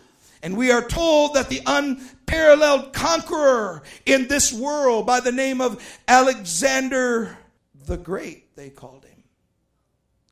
And 0.43 0.55
we 0.55 0.71
are 0.71 0.87
told 0.87 1.33
that 1.33 1.49
the 1.49 1.61
un, 1.65 1.99
unparalleled 2.37 2.93
conqueror 2.93 3.83
in 4.05 4.27
this 4.27 4.53
world 4.53 5.05
by 5.05 5.19
the 5.19 5.31
name 5.31 5.61
of 5.61 5.81
Alexander 6.07 7.37
the 7.85 7.97
Great, 7.97 8.55
they 8.55 8.69
called 8.69 9.05
him. 9.05 9.23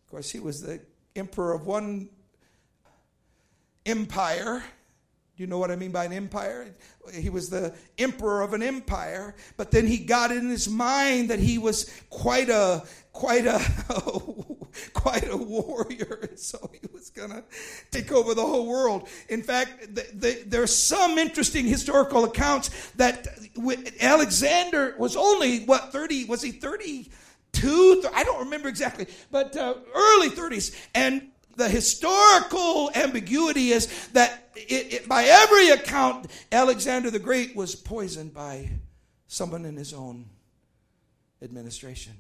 Of 0.04 0.12
course, 0.12 0.32
he 0.32 0.40
was 0.40 0.62
the 0.62 0.82
emperor 1.16 1.54
of 1.54 1.66
one 1.66 2.10
empire. 3.86 4.64
Do 5.36 5.44
you 5.44 5.48
know 5.48 5.58
what 5.58 5.70
I 5.70 5.76
mean 5.76 5.92
by 5.92 6.06
an 6.06 6.14
empire? 6.14 6.74
He 7.12 7.30
was 7.30 7.50
the 7.50 7.74
emperor 7.98 8.42
of 8.42 8.54
an 8.54 8.64
empire, 8.64 9.36
but 9.58 9.70
then 9.70 9.86
he 9.86 9.98
got 9.98 10.32
in 10.32 10.50
his 10.50 10.70
mind 10.70 11.30
that 11.30 11.40
he 11.40 11.58
was 11.58 11.92
quite 12.10 12.50
a 12.50 12.84
quite 13.12 13.46
a 13.46 13.60
quite 14.94 15.30
a 15.30 15.36
warrior, 15.36 16.30
so 16.36 16.70
he 16.72 16.88
was 16.94 17.10
to 17.10 17.44
take 17.92 18.12
over 18.12 18.34
the 18.34 18.42
whole 18.42 18.66
world. 18.66 19.10
In 19.30 19.42
fact, 19.44 19.94
the, 19.94 20.06
the, 20.14 20.44
there 20.46 20.64
are 20.64 20.68
some 20.68 21.18
interesting 21.18 21.66
historical 21.66 22.24
accounts 22.24 22.92
that 22.92 23.28
Alexander 24.00 24.96
was 24.98 25.16
only 25.16 25.66
what 25.66 25.92
thirty 25.92 26.26
was 26.26 26.42
he 26.42 26.52
thirty 26.52 27.12
two? 27.52 28.04
I 28.14 28.24
don't 28.24 28.40
remember 28.40 28.70
exactly, 28.70 29.08
but 29.32 29.56
uh, 29.58 29.76
early 29.94 30.30
thirties, 30.30 30.76
and 30.94 31.30
the 31.56 31.70
historical 31.70 32.92
ambiguity 32.96 33.72
is 33.72 34.08
that 34.10 34.50
it, 34.56 34.94
it, 34.94 35.08
by 35.08 35.26
every 35.26 35.70
account, 35.70 36.28
Alexander 36.52 37.12
the 37.12 37.20
Great 37.20 37.56
was 37.56 37.76
poisoned 37.76 38.34
by 38.34 38.70
someone 39.28 39.66
in 39.66 39.76
his 39.76 39.94
own 39.94 40.26
administration. 41.42 42.14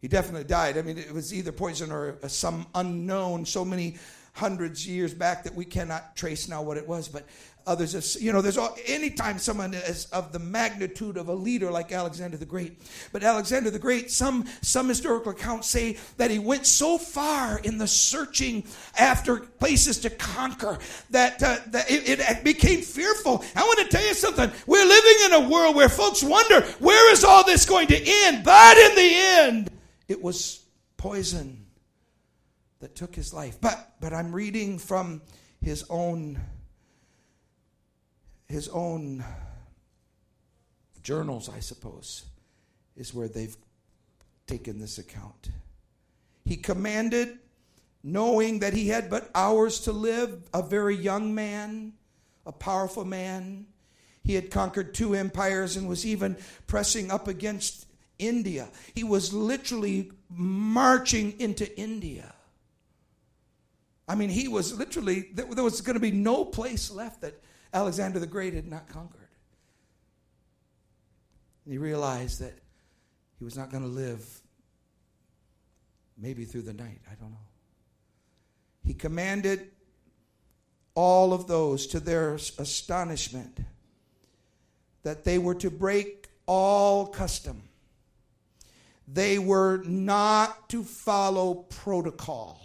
He 0.00 0.08
definitely 0.08 0.44
died. 0.44 0.78
I 0.78 0.82
mean, 0.82 0.96
it 0.96 1.12
was 1.12 1.34
either 1.34 1.52
poison 1.52 1.92
or 1.92 2.18
uh, 2.22 2.28
some 2.28 2.66
unknown, 2.74 3.44
so 3.44 3.64
many 3.64 3.96
hundreds 4.32 4.84
of 4.84 4.90
years 4.90 5.12
back 5.12 5.44
that 5.44 5.54
we 5.54 5.64
cannot 5.64 6.16
trace 6.16 6.48
now 6.48 6.62
what 6.62 6.78
it 6.78 6.88
was. 6.88 7.08
But 7.08 7.26
others, 7.66 7.92
have, 7.92 8.22
you 8.22 8.32
know, 8.32 8.40
there's 8.40 8.58
all, 8.58 8.76
anytime 8.86 9.38
someone 9.38 9.74
is 9.74 10.06
of 10.06 10.32
the 10.32 10.38
magnitude 10.38 11.16
of 11.16 11.28
a 11.28 11.34
leader 11.34 11.70
like 11.70 11.92
Alexander 11.92 12.36
the 12.36 12.46
Great. 12.46 12.80
But 13.12 13.22
Alexander 13.22 13.70
the 13.70 13.78
Great, 13.78 14.10
some 14.10 14.46
some 14.62 14.88
historical 14.88 15.32
accounts 15.32 15.68
say 15.68 15.98
that 16.16 16.30
he 16.30 16.38
went 16.38 16.66
so 16.66 16.98
far 16.98 17.58
in 17.60 17.78
the 17.78 17.86
searching 17.86 18.64
after 18.98 19.40
places 19.40 19.98
to 20.00 20.10
conquer 20.10 20.78
that, 21.10 21.42
uh, 21.42 21.58
that 21.68 21.90
it, 21.90 22.20
it 22.20 22.44
became 22.44 22.82
fearful. 22.82 23.44
I 23.54 23.62
want 23.62 23.78
to 23.80 23.88
tell 23.88 24.06
you 24.06 24.14
something. 24.14 24.50
We're 24.66 24.86
living 24.86 25.16
in 25.26 25.32
a 25.44 25.48
world 25.48 25.76
where 25.76 25.88
folks 25.88 26.22
wonder, 26.22 26.62
where 26.78 27.12
is 27.12 27.24
all 27.24 27.44
this 27.44 27.66
going 27.66 27.88
to 27.88 28.02
end? 28.02 28.44
But 28.44 28.76
in 28.76 28.94
the 28.94 29.10
end, 29.14 29.70
it 30.08 30.22
was 30.22 30.64
poison 30.96 31.66
that 32.80 32.94
took 32.94 33.14
his 33.14 33.32
life. 33.32 33.60
But 33.60 33.94
but 34.00 34.12
I'm 34.12 34.32
reading 34.34 34.78
from 34.78 35.22
his 35.60 35.84
own 35.90 36.40
his 38.50 38.68
own 38.68 39.24
journals, 41.02 41.48
I 41.48 41.60
suppose, 41.60 42.24
is 42.96 43.14
where 43.14 43.28
they've 43.28 43.56
taken 44.46 44.80
this 44.80 44.98
account. 44.98 45.50
He 46.44 46.56
commanded, 46.56 47.38
knowing 48.02 48.58
that 48.58 48.74
he 48.74 48.88
had 48.88 49.08
but 49.08 49.30
hours 49.34 49.80
to 49.82 49.92
live, 49.92 50.42
a 50.52 50.62
very 50.62 50.96
young 50.96 51.32
man, 51.32 51.92
a 52.44 52.50
powerful 52.50 53.04
man. 53.04 53.66
He 54.24 54.34
had 54.34 54.50
conquered 54.50 54.94
two 54.94 55.14
empires 55.14 55.76
and 55.76 55.88
was 55.88 56.04
even 56.04 56.36
pressing 56.66 57.10
up 57.12 57.28
against 57.28 57.86
India. 58.18 58.68
He 58.94 59.04
was 59.04 59.32
literally 59.32 60.10
marching 60.28 61.38
into 61.38 61.78
India. 61.78 62.34
I 64.08 64.16
mean, 64.16 64.28
he 64.28 64.48
was 64.48 64.76
literally, 64.76 65.28
there 65.32 65.46
was 65.46 65.80
going 65.82 65.94
to 65.94 66.00
be 66.00 66.10
no 66.10 66.44
place 66.44 66.90
left 66.90 67.20
that 67.20 67.40
Alexander 67.72 68.18
the 68.18 68.26
Great 68.26 68.54
had 68.54 68.66
not 68.66 68.88
conquered. 68.88 69.28
And 71.64 71.72
he 71.72 71.78
realized 71.78 72.40
that 72.40 72.58
he 73.38 73.44
was 73.44 73.56
not 73.56 73.70
going 73.70 73.82
to 73.82 73.88
live 73.88 74.40
maybe 76.18 76.44
through 76.44 76.62
the 76.62 76.72
night. 76.72 77.00
I 77.10 77.14
don't 77.14 77.30
know. 77.30 77.36
He 78.84 78.94
commanded 78.94 79.70
all 80.94 81.32
of 81.32 81.46
those 81.46 81.86
to 81.88 82.00
their 82.00 82.34
astonishment 82.34 83.60
that 85.02 85.24
they 85.24 85.38
were 85.38 85.54
to 85.54 85.70
break 85.70 86.28
all 86.46 87.06
custom. 87.06 87.62
They 89.06 89.38
were 89.38 89.82
not 89.84 90.68
to 90.70 90.82
follow 90.82 91.54
protocol. 91.54 92.60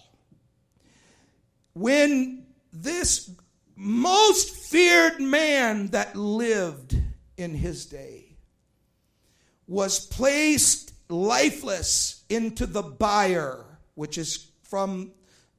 When 1.73 2.45
this 2.71 3.29
most 3.75 4.55
feared 4.55 5.19
man 5.19 5.87
that 5.87 6.15
lived 6.15 6.97
in 7.37 7.53
his 7.53 7.85
day 7.85 8.37
was 9.67 9.99
placed 9.99 10.93
lifeless 11.09 12.23
into 12.29 12.65
the 12.65 12.81
byre, 12.81 13.65
which 13.95 14.17
is 14.17 14.47
from 14.63 15.11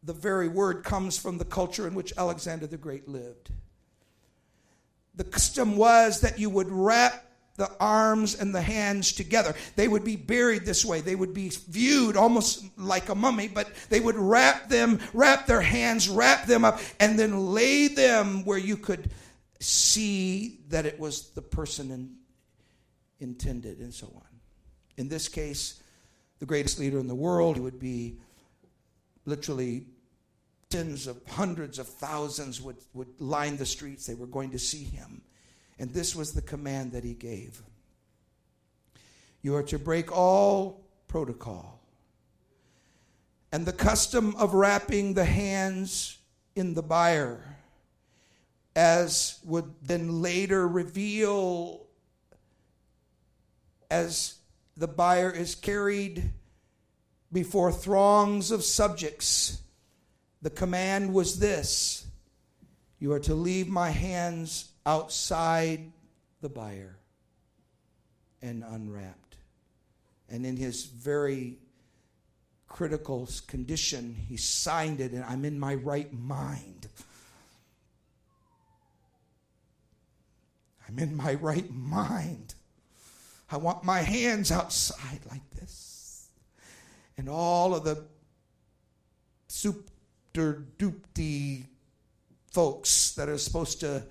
the 0.03 0.13
very 0.13 0.49
word 0.49 0.85
comes 0.85 1.19
from 1.19 1.39
the 1.39 1.45
culture 1.45 1.87
in 1.87 1.95
which 1.95 2.13
Alexander 2.17 2.67
the 2.67 2.77
Great 2.77 3.09
lived. 3.09 3.51
The 5.15 5.25
custom 5.25 5.77
was 5.77 6.21
that 6.21 6.39
you 6.39 6.51
would 6.51 6.71
wrap 6.71 7.26
the 7.57 7.71
arms 7.81 8.35
and 8.35 8.55
the 8.55 8.61
hands 8.61 9.13
together. 9.13 9.55
They 9.75 9.89
would 9.89 10.05
be 10.05 10.17
buried 10.17 10.65
this 10.65 10.85
way. 10.85 11.01
They 11.01 11.15
would 11.15 11.35
be 11.35 11.51
viewed 11.69 12.17
almost 12.17 12.65
like 12.79 13.09
a 13.09 13.15
mummy, 13.15 13.49
but 13.49 13.69
they 13.89 14.01
would 14.01 14.17
wrap 14.17 14.69
them, 14.69 15.01
wrap 15.13 15.47
their 15.47 15.61
hands, 15.61 16.09
wrap 16.09 16.47
them 16.47 16.65
up, 16.65 16.81
and 17.01 17.19
then 17.19 17.53
lay 17.53 17.89
them 17.89 18.45
where 18.45 18.59
you 18.59 18.77
could 18.77 19.11
see 19.61 20.61
that 20.69 20.87
it 20.87 21.01
was 21.01 21.31
the 21.31 21.43
person 21.43 21.91
in, 21.91 22.15
intended, 23.21 23.79
and 23.79 23.93
so 23.93 24.07
on. 24.15 24.23
In 24.97 25.09
this 25.09 25.29
case, 25.29 25.83
the 26.39 26.47
greatest 26.47 26.79
leader 26.79 26.99
in 26.99 27.07
the 27.07 27.15
world 27.15 27.57
he 27.57 27.63
would 27.63 27.81
be 27.81 28.19
literally 29.25 29.87
tens 30.69 31.07
of 31.07 31.21
hundreds 31.29 31.79
of 31.79 31.89
thousands 31.89 32.61
would, 32.61 32.77
would 32.93 33.21
line 33.21 33.57
the 33.57 33.67
streets. 33.67 34.07
They 34.07 34.15
were 34.15 34.27
going 34.27 34.51
to 34.51 34.59
see 34.59 34.85
him. 34.85 35.23
And 35.79 35.93
this 35.93 36.17
was 36.17 36.33
the 36.33 36.43
command 36.43 36.93
that 36.93 37.05
he 37.05 37.15
gave 37.15 37.63
You 39.43 39.55
are 39.55 39.63
to 39.65 39.79
break 39.79 40.11
all 40.11 40.85
protocol. 41.09 41.81
And 43.53 43.65
the 43.65 43.73
custom 43.73 44.35
of 44.37 44.55
wrapping 44.55 45.15
the 45.15 45.25
hands 45.25 46.19
in 46.55 46.75
the 46.75 46.83
byre, 46.83 47.57
as 48.75 49.39
would 49.45 49.73
then 49.83 50.21
later 50.21 50.67
reveal 50.67 51.87
as 53.91 54.35
the 54.77 54.89
byre 54.89 55.31
is 55.31 55.55
carried 55.55 56.31
before 57.33 57.73
throngs 57.73 58.51
of 58.51 58.65
subjects. 58.65 59.61
The 60.43 60.51
command 60.51 61.15
was 61.15 61.39
this 61.39 62.07
You 62.99 63.13
are 63.13 63.21
to 63.21 63.35
leave 63.35 63.69
my 63.69 63.91
hands 63.91 64.73
outside 64.87 65.93
the 66.41 66.49
buyer 66.49 66.97
and 68.41 68.63
unwrapped. 68.63 69.37
And 70.31 70.47
in 70.47 70.57
his 70.57 70.85
very 70.85 71.59
critical 72.69 73.29
condition, 73.47 74.17
he 74.29 74.37
signed 74.37 75.01
it, 75.01 75.13
and 75.13 75.25
I'm 75.25 75.45
in 75.45 75.59
my 75.59 75.75
right 75.75 76.13
mind. 76.13 76.89
I'm 80.89 80.99
in 80.99 81.17
my 81.17 81.35
right 81.35 81.71
mind. 81.71 82.55
I 83.51 83.57
want 83.57 83.85
my 83.85 84.01
hands 84.01 84.53
outside 84.53 85.21
like 85.31 85.49
this. 85.51 86.29
And 87.19 87.29
all 87.29 87.75
of 87.75 87.85
the 87.85 88.05
super 89.49 90.65
doopty 90.79 91.65
folks 92.53 93.13
that 93.13 93.29
are 93.29 93.39
supposed 93.39 93.81
to 93.81 94.03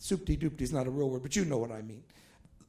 Soupty 0.00 0.38
doopty 0.38 0.62
is 0.62 0.72
not 0.72 0.86
a 0.86 0.90
real 0.90 1.10
word, 1.10 1.22
but 1.22 1.36
you 1.36 1.44
know 1.44 1.58
what 1.58 1.70
I 1.70 1.82
mean. 1.82 2.02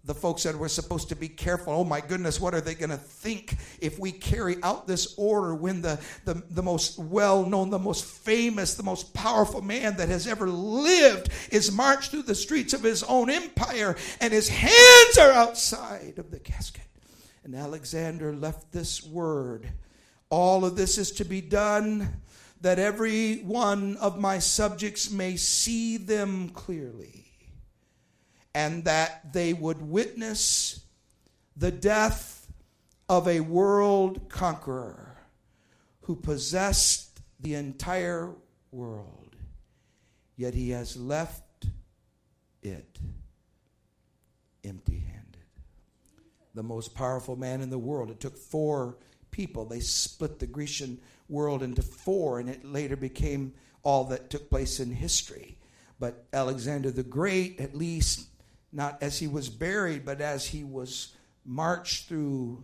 The 0.04 0.15
folks 0.15 0.41
said 0.41 0.56
we're 0.56 0.67
supposed 0.67 1.10
to 1.10 1.15
be 1.15 1.30
careful. 1.30 1.74
Oh 1.74 1.84
my 1.84 2.02
goodness, 2.02 2.41
what 2.41 2.56
are 2.56 2.62
they 2.62 2.74
going 2.74 2.89
to 2.89 2.98
think 2.98 3.56
if 3.80 4.00
we 4.00 4.12
carry 4.12 4.58
out 4.63 4.88
this 4.88 5.13
order 5.15 5.54
when 5.54 5.82
the, 5.82 6.00
the, 6.26 6.44
the 6.50 6.63
most 6.63 6.98
well 6.98 7.46
known, 7.46 7.70
the 7.70 7.78
most 7.78 8.04
famous, 8.04 8.74
the 8.74 8.84
most 8.84 9.13
powerful 9.13 9.62
man 9.62 9.96
that 9.98 10.10
has 10.10 10.26
ever 10.26 10.50
lived 10.50 11.30
is 11.52 11.72
marched 11.72 12.10
through 12.10 12.24
the 12.24 12.36
streets 12.36 12.74
of 12.74 12.82
his 12.82 13.04
own 13.04 13.30
empire 13.30 13.96
and 14.20 14.34
his 14.34 14.50
hands 14.50 15.17
are 15.20 15.32
outside 15.32 16.15
of 16.17 16.32
the 16.32 16.39
casket? 16.39 16.84
And 17.44 17.56
Alexander 17.56 18.34
left 18.34 18.72
this 18.72 19.06
word. 19.06 19.70
All 20.32 20.65
of 20.65 20.76
this 20.76 20.98
is 20.98 21.12
to 21.13 21.26
be 21.26 21.41
done 21.41 22.22
that 22.62 22.80
every 22.80 23.38
one 23.39 23.97
of 23.97 24.19
my 24.19 24.39
subjects 24.39 25.10
may 25.10 25.36
see 25.36 25.97
them 25.97 26.50
clearly 26.50 27.26
and 28.54 28.84
that 28.84 29.34
they 29.34 29.54
would 29.54 29.82
witness 29.82 30.82
the 31.56 31.71
death 31.71 32.52
of 33.10 33.28
a 33.28 33.39
world 33.39 34.30
conqueror 34.30 35.17
who 36.02 36.15
possessed 36.15 37.19
the 37.39 37.56
entire 37.56 38.34
world, 38.71 39.36
yet 40.36 40.54
he 40.54 40.69
has 40.69 40.95
left 40.95 41.65
it 42.62 43.00
empty 44.63 45.00
handed. 45.00 45.41
The 46.54 46.63
most 46.63 46.93
powerful 46.93 47.36
man 47.36 47.62
in 47.62 47.69
the 47.69 47.80
world. 47.80 48.12
It 48.12 48.19
took 48.19 48.38
four 48.38 48.97
people. 49.32 49.65
They 49.65 49.80
split 49.80 50.39
the 50.39 50.47
Grecian 50.47 51.00
world 51.32 51.63
into 51.63 51.82
four, 51.82 52.39
and 52.39 52.50
it 52.50 52.65
later 52.65 52.96
became 52.96 53.54
all 53.84 54.04
that 54.06 54.30
took 54.30 54.50
place 54.50 54.80
in 54.80 54.91
history. 54.91 55.58
But 56.00 56.26
Alexander 56.34 56.91
the 56.91 57.04
Great, 57.04 57.60
at 57.60 57.76
least 57.76 58.28
not 58.72 59.02
as 59.02 59.20
he 59.20 59.28
was 59.28 59.50
buried, 59.50 60.06
but 60.06 60.22
as 60.22 60.48
he 60.48 60.63
was 60.63 61.15
marched 61.46 62.08
through 62.08 62.63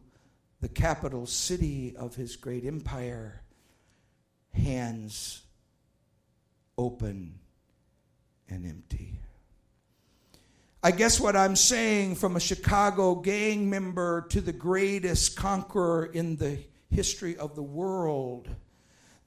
the 0.61 0.69
capital 0.69 1.25
city 1.25 1.95
of 1.97 2.15
his 2.15 2.35
great 2.35 2.65
empire, 2.65 3.41
hands 4.53 5.41
open 6.77 7.39
and 8.49 8.65
empty. 8.65 9.19
I 10.83 10.91
guess 10.91 11.19
what 11.19 11.35
I'm 11.35 11.55
saying 11.55 12.15
from 12.15 12.35
a 12.35 12.39
Chicago 12.39 13.15
gang 13.15 13.69
member 13.69 14.25
to 14.29 14.41
the 14.41 14.53
greatest 14.53 15.35
conqueror 15.35 16.05
in 16.05 16.37
the 16.37 16.59
history 16.89 17.37
of 17.37 17.55
the 17.55 17.63
world 17.63 18.49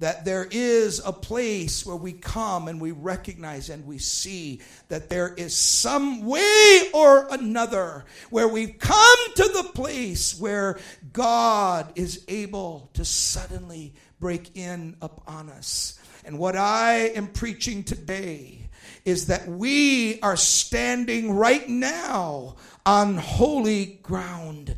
that 0.00 0.24
there 0.24 0.48
is 0.50 1.00
a 1.04 1.12
place 1.12 1.84
where 1.84 1.96
we 1.96 2.12
come 2.12 2.68
and 2.68 2.80
we 2.80 2.90
recognize 2.90 3.68
and 3.68 3.86
we 3.86 3.98
see 3.98 4.60
that 4.88 5.10
there 5.10 5.32
is 5.34 5.54
some 5.54 6.24
way 6.24 6.88
or 6.92 7.28
another 7.30 8.06
where 8.30 8.48
we've 8.48 8.78
come 8.78 9.18
to 9.36 9.42
the 9.42 9.70
place 9.74 10.38
where 10.40 10.80
God 11.12 11.92
is 11.96 12.24
able 12.28 12.90
to 12.94 13.04
suddenly 13.04 13.94
break 14.18 14.56
in 14.56 14.96
upon 15.02 15.50
us. 15.50 16.00
And 16.24 16.38
what 16.38 16.56
I 16.56 17.10
am 17.14 17.28
preaching 17.28 17.84
today 17.84 18.70
is 19.04 19.26
that 19.26 19.46
we 19.46 20.18
are 20.20 20.36
standing 20.36 21.32
right 21.32 21.68
now 21.68 22.56
on 22.86 23.16
holy 23.16 23.98
ground 24.02 24.76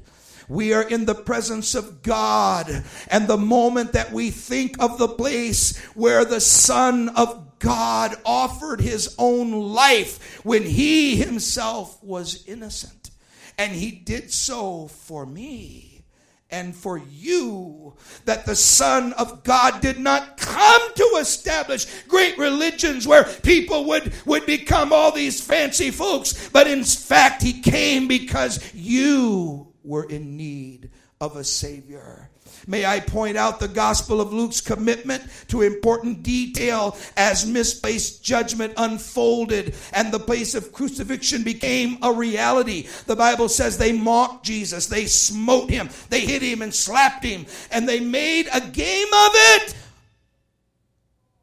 we 0.53 0.75
are 0.75 0.83
in 0.83 1.07
the 1.07 1.15
presence 1.15 1.75
of 1.75 2.03
God. 2.03 2.85
And 3.09 3.27
the 3.27 3.39
moment 3.39 3.93
that 3.93 4.13
we 4.13 4.31
think 4.31 4.81
of 4.81 4.99
the 4.99 5.09
place 5.09 5.79
where 5.95 6.25
the 6.25 6.41
Son 6.41 7.09
of 7.11 7.59
God 7.59 8.17
offered 8.25 8.81
his 8.81 9.15
own 9.19 9.53
life 9.53 10.45
when 10.45 10.65
he 10.65 11.17
himself 11.17 12.03
was 12.03 12.45
innocent. 12.47 13.11
And 13.57 13.73
he 13.73 13.91
did 13.91 14.31
so 14.33 14.89
for 14.89 15.25
me 15.25 16.05
and 16.51 16.77
for 16.77 16.99
you 16.99 17.95
that 18.27 18.45
the 18.45 18.55
Son 18.55 19.15
of 19.15 19.43
God 19.43 19.81
did 19.81 19.99
not 19.99 20.37
come 20.37 20.95
to 20.95 21.17
establish 21.19 21.87
great 22.05 22.37
religions 22.37 23.09
where 23.09 23.25
people 23.25 23.87
would, 23.87 24.13
would 24.27 24.45
become 24.45 24.93
all 24.93 25.13
these 25.13 25.41
fancy 25.41 25.91
folks, 25.91 26.51
but 26.51 26.67
in 26.67 26.85
fact, 26.85 27.43
He 27.43 27.63
came 27.63 28.07
because 28.07 28.75
you 28.75 29.72
were 29.85 30.05
in 30.05 30.37
need 30.37 30.91
of 31.21 31.37
a 31.37 31.45
Savior. 31.45 32.29
May 32.67 32.85
I 32.85 32.99
point 32.99 33.37
out 33.37 33.61
the 33.61 33.69
Gospel 33.69 34.21
of 34.21 34.33
Luke's 34.33 34.61
commitment 34.61 35.23
to 35.49 35.63
important 35.63 36.23
detail 36.23 36.97
as 37.17 37.47
misplaced 37.47 38.25
judgment 38.25 38.75
unfolded 38.77 39.75
and 39.93 40.13
the 40.13 40.19
place 40.19 40.55
of 40.55 40.73
crucifixion 40.73 41.45
became 41.45 41.99
a 42.03 42.13
reality. 42.13 42.89
The 43.07 43.17
Bible 43.17 43.49
says 43.49 43.79
they 43.79 43.93
mocked 43.93 44.45
Jesus, 44.45 44.87
they 44.87 45.07
smote 45.07 45.71
him, 45.71 45.91
they 46.11 46.21
hit 46.21 46.43
him 46.43 46.61
and 46.61 46.75
slapped 46.75 47.25
him, 47.25 47.47
and 47.71 47.89
they 47.89 48.01
made 48.01 48.49
a 48.53 48.61
game 48.61 49.13
of 49.13 49.31
it. 49.35 49.75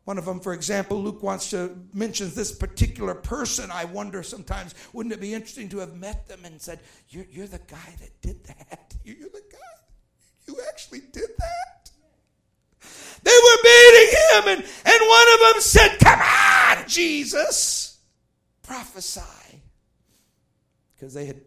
One 0.09 0.17
of 0.17 0.25
them, 0.25 0.39
for 0.39 0.53
example, 0.53 0.99
Luke 0.99 1.21
wants 1.21 1.51
to 1.51 1.77
mention 1.93 2.31
this 2.33 2.51
particular 2.51 3.13
person. 3.13 3.69
I 3.69 3.85
wonder 3.85 4.23
sometimes, 4.23 4.73
wouldn't 4.91 5.13
it 5.13 5.21
be 5.21 5.35
interesting 5.35 5.69
to 5.69 5.77
have 5.77 5.93
met 5.93 6.27
them 6.27 6.45
and 6.45 6.59
said, 6.59 6.79
You're, 7.09 7.27
you're 7.29 7.45
the 7.45 7.59
guy 7.59 7.93
that 7.99 8.19
did 8.19 8.43
that? 8.45 8.95
You're 9.05 9.29
the 9.29 9.43
guy 9.51 9.57
you 10.47 10.57
actually 10.67 11.01
did 11.11 11.29
that? 11.37 11.91
They 13.21 13.29
were 13.29 13.57
beating 13.61 14.09
him, 14.17 14.47
and, 14.47 14.63
and 14.85 15.09
one 15.09 15.27
of 15.33 15.39
them 15.53 15.61
said, 15.61 15.97
Come 15.99 16.19
on, 16.19 16.87
Jesus, 16.87 17.99
prophesy. 18.63 19.61
Because 20.95 21.13
they 21.13 21.27
had 21.27 21.39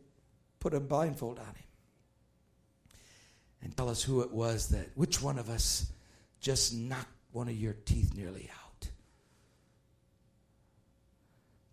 put 0.60 0.72
a 0.72 0.78
blindfold 0.78 1.40
on 1.40 1.46
him. 1.46 1.54
And 3.64 3.76
tell 3.76 3.88
us 3.88 4.04
who 4.04 4.20
it 4.20 4.30
was 4.30 4.68
that, 4.68 4.90
which 4.94 5.20
one 5.20 5.40
of 5.40 5.50
us 5.50 5.90
just 6.40 6.72
knocked 6.74 7.11
one 7.32 7.48
of 7.48 7.56
your 7.56 7.72
teeth 7.72 8.14
nearly 8.14 8.50
out. 8.62 8.88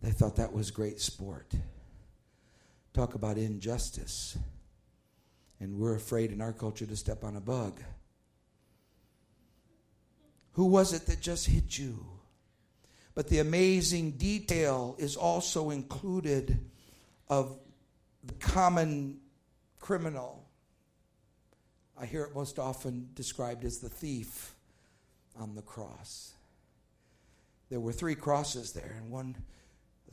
They 0.02 0.10
thought 0.10 0.36
that 0.36 0.52
was 0.52 0.70
great 0.70 1.00
sport. 1.00 1.52
Talk 2.94 3.14
about 3.14 3.36
injustice. 3.36 4.36
And 5.60 5.78
we're 5.78 5.94
afraid 5.94 6.32
in 6.32 6.40
our 6.40 6.54
culture 6.54 6.86
to 6.86 6.96
step 6.96 7.22
on 7.22 7.36
a 7.36 7.40
bug. 7.40 7.80
Who 10.52 10.66
was 10.66 10.94
it 10.94 11.06
that 11.06 11.20
just 11.20 11.46
hit 11.46 11.78
you? 11.78 12.06
But 13.14 13.28
the 13.28 13.40
amazing 13.40 14.12
detail 14.12 14.96
is 14.98 15.16
also 15.16 15.70
included 15.70 16.58
of 17.28 17.58
the 18.24 18.34
common 18.34 19.20
criminal. 19.78 20.48
I 21.98 22.06
hear 22.06 22.22
it 22.22 22.34
most 22.34 22.58
often 22.58 23.10
described 23.14 23.64
as 23.64 23.78
the 23.78 23.90
thief 23.90 24.54
on 25.38 25.54
the 25.54 25.62
cross. 25.62 26.32
There 27.68 27.80
were 27.80 27.92
three 27.92 28.14
crosses 28.14 28.72
there, 28.72 28.96
and 28.98 29.10
one 29.10 29.36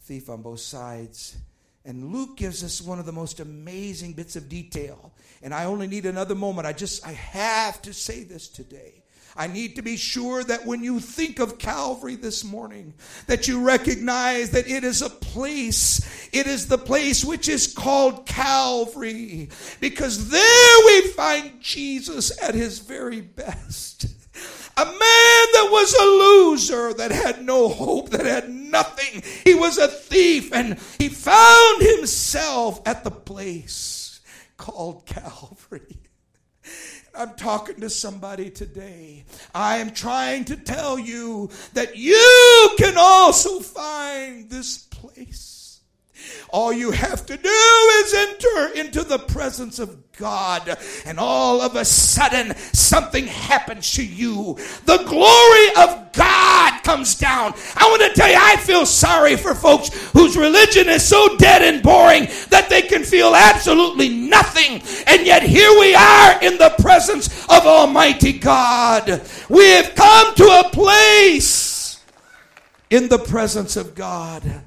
thief 0.01 0.29
on 0.29 0.41
both 0.41 0.59
sides. 0.59 1.37
And 1.83 2.13
Luke 2.13 2.37
gives 2.37 2.63
us 2.63 2.81
one 2.81 2.99
of 2.99 3.05
the 3.05 3.11
most 3.13 3.39
amazing 3.39 4.13
bits 4.13 4.35
of 4.35 4.49
detail. 4.49 5.13
And 5.41 5.53
I 5.53 5.65
only 5.65 5.87
need 5.87 6.05
another 6.05 6.35
moment. 6.35 6.67
I 6.67 6.73
just, 6.73 7.05
I 7.07 7.13
have 7.13 7.81
to 7.83 7.93
say 7.93 8.23
this 8.23 8.47
today. 8.47 9.03
I 9.37 9.47
need 9.47 9.75
to 9.75 9.81
be 9.81 9.97
sure 9.97 10.43
that 10.43 10.65
when 10.65 10.83
you 10.83 10.99
think 10.99 11.39
of 11.39 11.59
Calvary 11.59 12.15
this 12.15 12.43
morning, 12.43 12.93
that 13.27 13.47
you 13.47 13.63
recognize 13.63 14.49
that 14.51 14.67
it 14.67 14.83
is 14.83 15.01
a 15.01 15.09
place. 15.09 16.29
It 16.33 16.47
is 16.47 16.67
the 16.67 16.77
place 16.77 17.23
which 17.23 17.47
is 17.47 17.67
called 17.67 18.25
Calvary. 18.25 19.49
Because 19.79 20.29
there 20.29 20.85
we 20.85 21.01
find 21.09 21.61
Jesus 21.61 22.37
at 22.41 22.55
his 22.55 22.79
very 22.79 23.21
best. 23.21 24.16
A 24.77 24.85
man 24.85 24.95
that 24.99 25.69
was 25.71 25.93
a 25.93 26.05
loser, 26.05 26.93
that 26.93 27.11
had 27.11 27.43
no 27.43 27.67
hope, 27.67 28.11
that 28.11 28.27
had 28.27 28.49
nothing. 28.49 29.23
He 29.43 29.55
was 29.55 29.79
a 29.79 29.87
thief, 29.87 30.53
and 30.53 30.77
he 30.99 31.09
found 31.09 31.81
himself 31.81 32.81
at 32.85 33.03
the 33.03 33.09
place 33.09 34.19
called 34.55 35.07
Calvary. 35.07 35.97
I'm 37.15 37.33
talking 37.33 37.79
to 37.81 37.89
somebody 37.89 38.51
today. 38.51 39.25
I 39.55 39.77
am 39.77 39.91
trying 39.91 40.45
to 40.45 40.55
tell 40.55 40.99
you 40.99 41.49
that 41.73 41.97
you 41.97 42.75
can 42.77 42.93
also 42.97 43.59
find 43.59 44.47
this 44.49 44.77
place. 44.77 45.56
All 46.49 46.71
you 46.71 46.91
have 46.91 47.25
to 47.25 47.37
do 47.37 47.49
is 47.49 48.13
enter 48.13 48.67
into 48.79 49.03
the 49.03 49.19
presence 49.19 49.79
of 49.79 50.11
God, 50.13 50.77
and 51.05 51.19
all 51.19 51.61
of 51.61 51.75
a 51.75 51.85
sudden, 51.85 52.55
something 52.55 53.27
happens 53.27 53.93
to 53.93 54.05
you. 54.05 54.57
The 54.85 55.03
glory 55.05 55.67
of 55.77 56.11
God 56.13 56.83
comes 56.83 57.15
down. 57.15 57.53
I 57.75 57.87
want 57.89 58.01
to 58.01 58.19
tell 58.19 58.29
you, 58.29 58.37
I 58.39 58.57
feel 58.57 58.85
sorry 58.85 59.35
for 59.35 59.53
folks 59.53 59.89
whose 60.11 60.35
religion 60.37 60.89
is 60.89 61.05
so 61.05 61.37
dead 61.37 61.61
and 61.61 61.83
boring 61.83 62.27
that 62.49 62.67
they 62.69 62.81
can 62.81 63.03
feel 63.03 63.35
absolutely 63.35 64.09
nothing. 64.09 64.81
And 65.05 65.25
yet, 65.25 65.43
here 65.43 65.79
we 65.79 65.93
are 65.93 66.41
in 66.41 66.57
the 66.57 66.73
presence 66.79 67.27
of 67.45 67.65
Almighty 67.65 68.33
God. 68.33 69.21
We 69.49 69.69
have 69.71 69.93
come 69.95 70.33
to 70.35 70.63
a 70.65 70.69
place 70.71 72.03
in 72.89 73.09
the 73.09 73.19
presence 73.19 73.75
of 73.75 73.93
God 73.93 74.63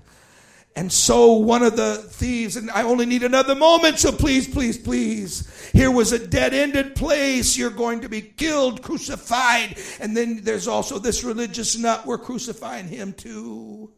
and 0.80 0.90
so 0.90 1.34
one 1.34 1.62
of 1.62 1.76
the 1.76 1.96
thieves, 1.96 2.56
and 2.56 2.70
I 2.70 2.84
only 2.84 3.04
need 3.04 3.22
another 3.22 3.54
moment, 3.54 3.98
so 3.98 4.10
please, 4.12 4.48
please, 4.48 4.78
please. 4.78 5.70
Here 5.74 5.90
was 5.90 6.12
a 6.12 6.26
dead 6.26 6.54
ended 6.54 6.94
place. 6.94 7.54
You're 7.54 7.68
going 7.68 8.00
to 8.00 8.08
be 8.08 8.22
killed, 8.22 8.80
crucified. 8.80 9.78
And 10.00 10.16
then 10.16 10.40
there's 10.42 10.66
also 10.66 10.98
this 10.98 11.22
religious 11.22 11.76
nut. 11.76 12.06
We're 12.06 12.16
crucifying 12.16 12.88
him 12.88 13.12
too. 13.12 13.92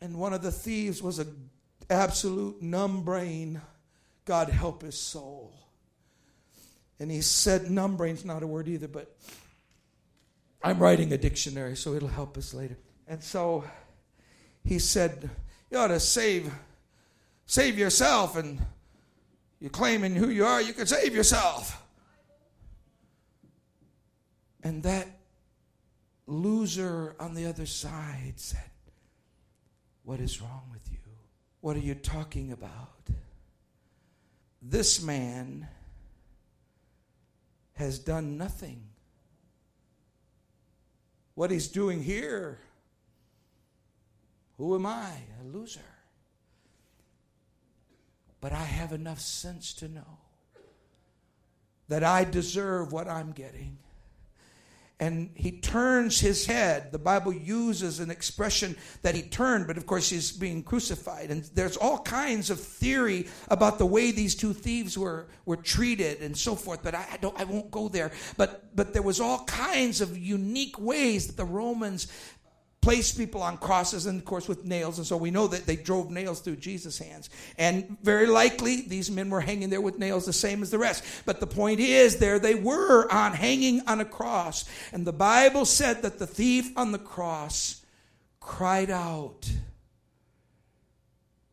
And 0.00 0.18
one 0.18 0.32
of 0.32 0.40
the 0.40 0.50
thieves 0.50 1.02
was 1.02 1.18
an 1.18 1.50
absolute 1.90 2.62
numb 2.62 3.02
brain. 3.02 3.60
God 4.24 4.48
help 4.48 4.80
his 4.80 4.98
soul. 4.98 5.52
And 6.98 7.10
he 7.10 7.20
said, 7.20 7.70
numb 7.70 7.98
brain's 7.98 8.24
not 8.24 8.42
a 8.42 8.46
word 8.46 8.66
either, 8.66 8.88
but 8.88 9.14
I'm 10.62 10.78
writing 10.78 11.12
a 11.12 11.18
dictionary, 11.18 11.76
so 11.76 11.92
it'll 11.92 12.08
help 12.08 12.38
us 12.38 12.54
later. 12.54 12.78
And 13.06 13.22
so 13.22 13.64
he 14.64 14.78
said, 14.78 15.30
You 15.70 15.78
ought 15.78 15.88
to 15.88 16.00
save, 16.00 16.52
save 17.46 17.78
yourself, 17.78 18.36
and 18.36 18.60
you're 19.60 19.70
claiming 19.70 20.14
who 20.14 20.28
you 20.28 20.44
are, 20.44 20.60
you 20.60 20.72
can 20.72 20.86
save 20.86 21.14
yourself. 21.14 21.82
And 24.62 24.82
that 24.82 25.06
loser 26.26 27.14
on 27.20 27.34
the 27.34 27.46
other 27.46 27.66
side 27.66 28.34
said, 28.36 28.70
What 30.04 30.20
is 30.20 30.40
wrong 30.40 30.64
with 30.72 30.90
you? 30.90 30.98
What 31.60 31.76
are 31.76 31.80
you 31.80 31.94
talking 31.94 32.52
about? 32.52 32.90
This 34.60 35.00
man 35.00 35.68
has 37.74 37.98
done 37.98 38.36
nothing. 38.36 38.82
What 41.34 41.50
he's 41.50 41.68
doing 41.68 42.02
here 42.02 42.58
who 44.56 44.74
am 44.74 44.86
I? 44.86 45.10
A 45.42 45.44
loser. 45.44 45.80
But 48.40 48.52
I 48.52 48.62
have 48.62 48.92
enough 48.92 49.20
sense 49.20 49.72
to 49.74 49.88
know 49.88 50.18
that 51.88 52.04
I 52.04 52.24
deserve 52.24 52.92
what 52.92 53.08
I'm 53.08 53.32
getting 53.32 53.78
and 54.98 55.30
he 55.34 55.52
turns 55.52 56.20
his 56.20 56.46
head. 56.46 56.90
The 56.90 56.98
Bible 56.98 57.32
uses 57.32 58.00
an 58.00 58.10
expression 58.10 58.76
that 59.02 59.14
he 59.14 59.20
turned, 59.20 59.66
but 59.66 59.76
of 59.76 59.86
course 59.86 60.08
he's 60.08 60.32
being 60.32 60.62
crucified. 60.62 61.30
And 61.30 61.44
there's 61.54 61.76
all 61.76 61.98
kinds 61.98 62.48
of 62.48 62.58
theory 62.58 63.26
about 63.48 63.78
the 63.78 63.84
way 63.84 64.10
these 64.10 64.34
two 64.34 64.54
thieves 64.54 64.96
were, 64.96 65.26
were 65.44 65.56
treated 65.56 66.22
and 66.22 66.34
so 66.34 66.54
forth, 66.54 66.82
but 66.82 66.94
I, 66.94 67.06
I 67.12 67.16
don't 67.18 67.38
I 67.38 67.44
won't 67.44 67.70
go 67.70 67.88
there. 67.88 68.10
But 68.38 68.74
but 68.74 68.94
there 68.94 69.02
was 69.02 69.20
all 69.20 69.44
kinds 69.44 70.00
of 70.00 70.16
unique 70.16 70.78
ways 70.78 71.26
that 71.26 71.36
the 71.36 71.44
Romans 71.44 72.08
placed 72.86 73.18
people 73.18 73.42
on 73.42 73.56
crosses 73.56 74.06
and 74.06 74.20
of 74.20 74.24
course 74.24 74.46
with 74.46 74.64
nails. 74.64 74.98
And 74.98 75.04
so 75.04 75.16
we 75.16 75.32
know 75.32 75.48
that 75.48 75.66
they 75.66 75.74
drove 75.74 76.08
nails 76.08 76.38
through 76.38 76.54
jesus 76.54 76.96
hands. 76.96 77.30
And 77.58 77.98
very 78.00 78.26
likely 78.28 78.82
these 78.82 79.10
men 79.10 79.28
were 79.28 79.40
hanging 79.40 79.70
there 79.70 79.80
with 79.80 79.98
nails 79.98 80.24
the 80.24 80.32
same 80.32 80.62
as 80.62 80.70
the 80.70 80.78
rest. 80.78 81.02
But 81.24 81.40
the 81.40 81.48
point 81.48 81.80
is 81.80 82.18
there 82.18 82.38
they 82.38 82.54
were 82.54 83.12
on 83.12 83.32
hanging 83.32 83.80
on 83.88 83.98
a 83.98 84.04
cross. 84.04 84.66
And 84.92 85.04
the 85.04 85.12
bible 85.12 85.64
said 85.64 86.02
that 86.02 86.20
the 86.20 86.28
thief 86.28 86.78
on 86.78 86.92
the 86.92 87.00
cross 87.00 87.84
cried 88.38 88.88
out 88.88 89.50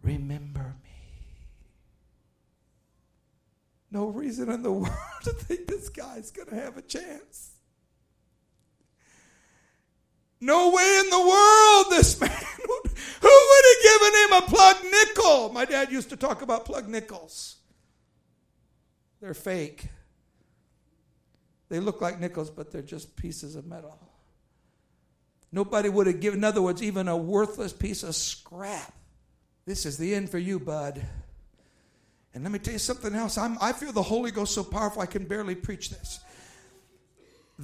remember 0.04 0.76
me. 0.84 0.92
No 3.90 4.06
reason 4.06 4.52
in 4.52 4.62
the 4.62 4.72
world 4.84 4.94
to 5.24 5.32
think 5.32 5.66
this 5.66 5.90
guy's 5.90 6.30
going 6.30 6.50
to 6.50 6.56
have 6.56 6.78
a 6.78 6.84
chance 6.84 7.53
No 10.44 10.72
way 10.72 11.00
in 11.00 11.10
the 11.10 11.20
world 11.20 11.86
this 11.89 12.20
man 12.20 12.30
who 12.30 13.30
would 13.30 13.66
have 13.70 13.84
given 13.84 14.14
him 14.20 14.34
a 14.34 14.41
plug 14.41 14.76
nickel? 14.91 15.54
My 15.54 15.64
dad 15.64 15.89
used 15.89 16.10
to 16.10 16.18
talk 16.18 16.41
about 16.41 16.66
plug 16.66 16.89
nickels. 16.89 17.56
They're 19.22 19.34
fake. 19.34 19.88
They 21.70 21.80
look 21.80 22.02
like 22.02 22.20
nickels, 22.20 22.50
but 22.50 22.74
they're 22.74 22.82
just 22.82 23.16
pieces 23.16 23.56
of 23.56 23.66
metal. 23.66 23.98
Nobody 25.50 25.88
would 25.88 26.08
have 26.08 26.20
given, 26.20 26.39
in 26.39 26.44
other 26.44 26.62
words, 26.62 26.84
even 26.84 27.08
a 27.08 27.16
worthless 27.16 27.72
piece 27.72 28.04
of 28.04 28.14
scrap. 28.14 28.94
This 29.66 29.86
is 29.86 29.98
the 29.98 30.14
end 30.14 30.30
for 30.30 30.39
you, 30.39 30.60
bud. 30.60 31.02
And 32.34 32.44
let 32.44 32.52
me 32.52 32.60
tell 32.60 32.74
you 32.74 32.80
something 32.80 33.16
else. 33.16 33.38
I'm, 33.38 33.58
I 33.62 33.72
feel 33.72 33.94
the 33.94 34.04
Holy 34.04 34.32
Ghost 34.32 34.54
so 34.54 34.66
powerful 34.66 35.02
I 35.02 35.06
can 35.06 35.24
barely 35.24 35.56
preach 35.56 35.89
this. 35.89 36.20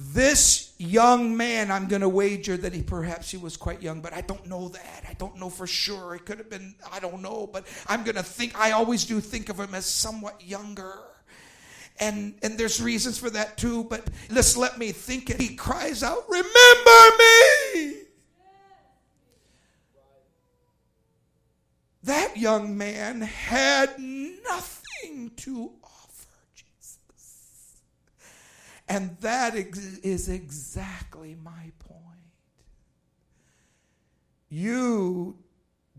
This 0.02 0.72
young 0.78 1.36
man, 1.36 1.70
I'm 1.70 1.86
going 1.86 2.00
to 2.00 2.08
wager 2.08 2.56
that 2.56 2.72
he 2.72 2.82
perhaps 2.82 3.30
he 3.30 3.36
was 3.36 3.58
quite 3.58 3.82
young, 3.82 4.00
but 4.00 4.14
I 4.14 4.22
don't 4.22 4.46
know 4.46 4.70
that. 4.70 5.04
I 5.06 5.12
don't 5.12 5.36
know 5.36 5.50
for 5.50 5.66
sure. 5.66 6.14
It 6.14 6.24
could 6.24 6.38
have 6.38 6.48
been, 6.48 6.74
I 6.90 7.00
don't 7.00 7.20
know, 7.20 7.46
but 7.46 7.66
I'm 7.86 8.02
going 8.02 8.16
to 8.16 8.22
think, 8.22 8.58
I 8.58 8.70
always 8.70 9.04
do 9.04 9.20
think 9.20 9.50
of 9.50 9.60
him 9.60 9.74
as 9.74 9.84
somewhat 9.84 10.42
younger. 10.42 10.94
And, 11.98 12.34
and 12.42 12.56
there's 12.56 12.80
reasons 12.80 13.18
for 13.18 13.28
that 13.28 13.58
too, 13.58 13.84
but 13.84 14.08
let's 14.30 14.56
let 14.56 14.78
me 14.78 14.90
think 14.92 15.28
it. 15.28 15.38
He 15.38 15.54
cries 15.54 16.02
out, 16.02 16.24
Remember 16.30 17.16
me! 17.18 17.96
That 22.04 22.38
young 22.38 22.78
man 22.78 23.20
had 23.20 23.98
nothing 23.98 25.32
to 25.36 25.72
And 28.90 29.16
that 29.20 29.54
is 29.54 30.28
exactly 30.28 31.36
my 31.44 31.70
point. 31.78 31.96
You 34.48 35.38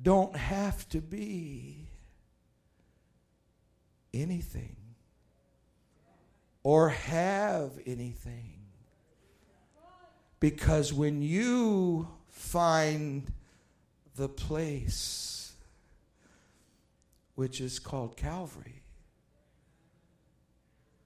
don't 0.01 0.35
have 0.35 0.89
to 0.89 0.99
be 0.99 1.87
anything 4.13 4.75
or 6.63 6.89
have 6.89 7.71
anything. 7.85 8.59
Because 10.41 10.91
when 10.91 11.21
you 11.21 12.09
find 12.27 13.31
the 14.17 14.27
place 14.27 15.53
which 17.35 17.61
is 17.61 17.79
called 17.79 18.17
Calvary, 18.17 18.83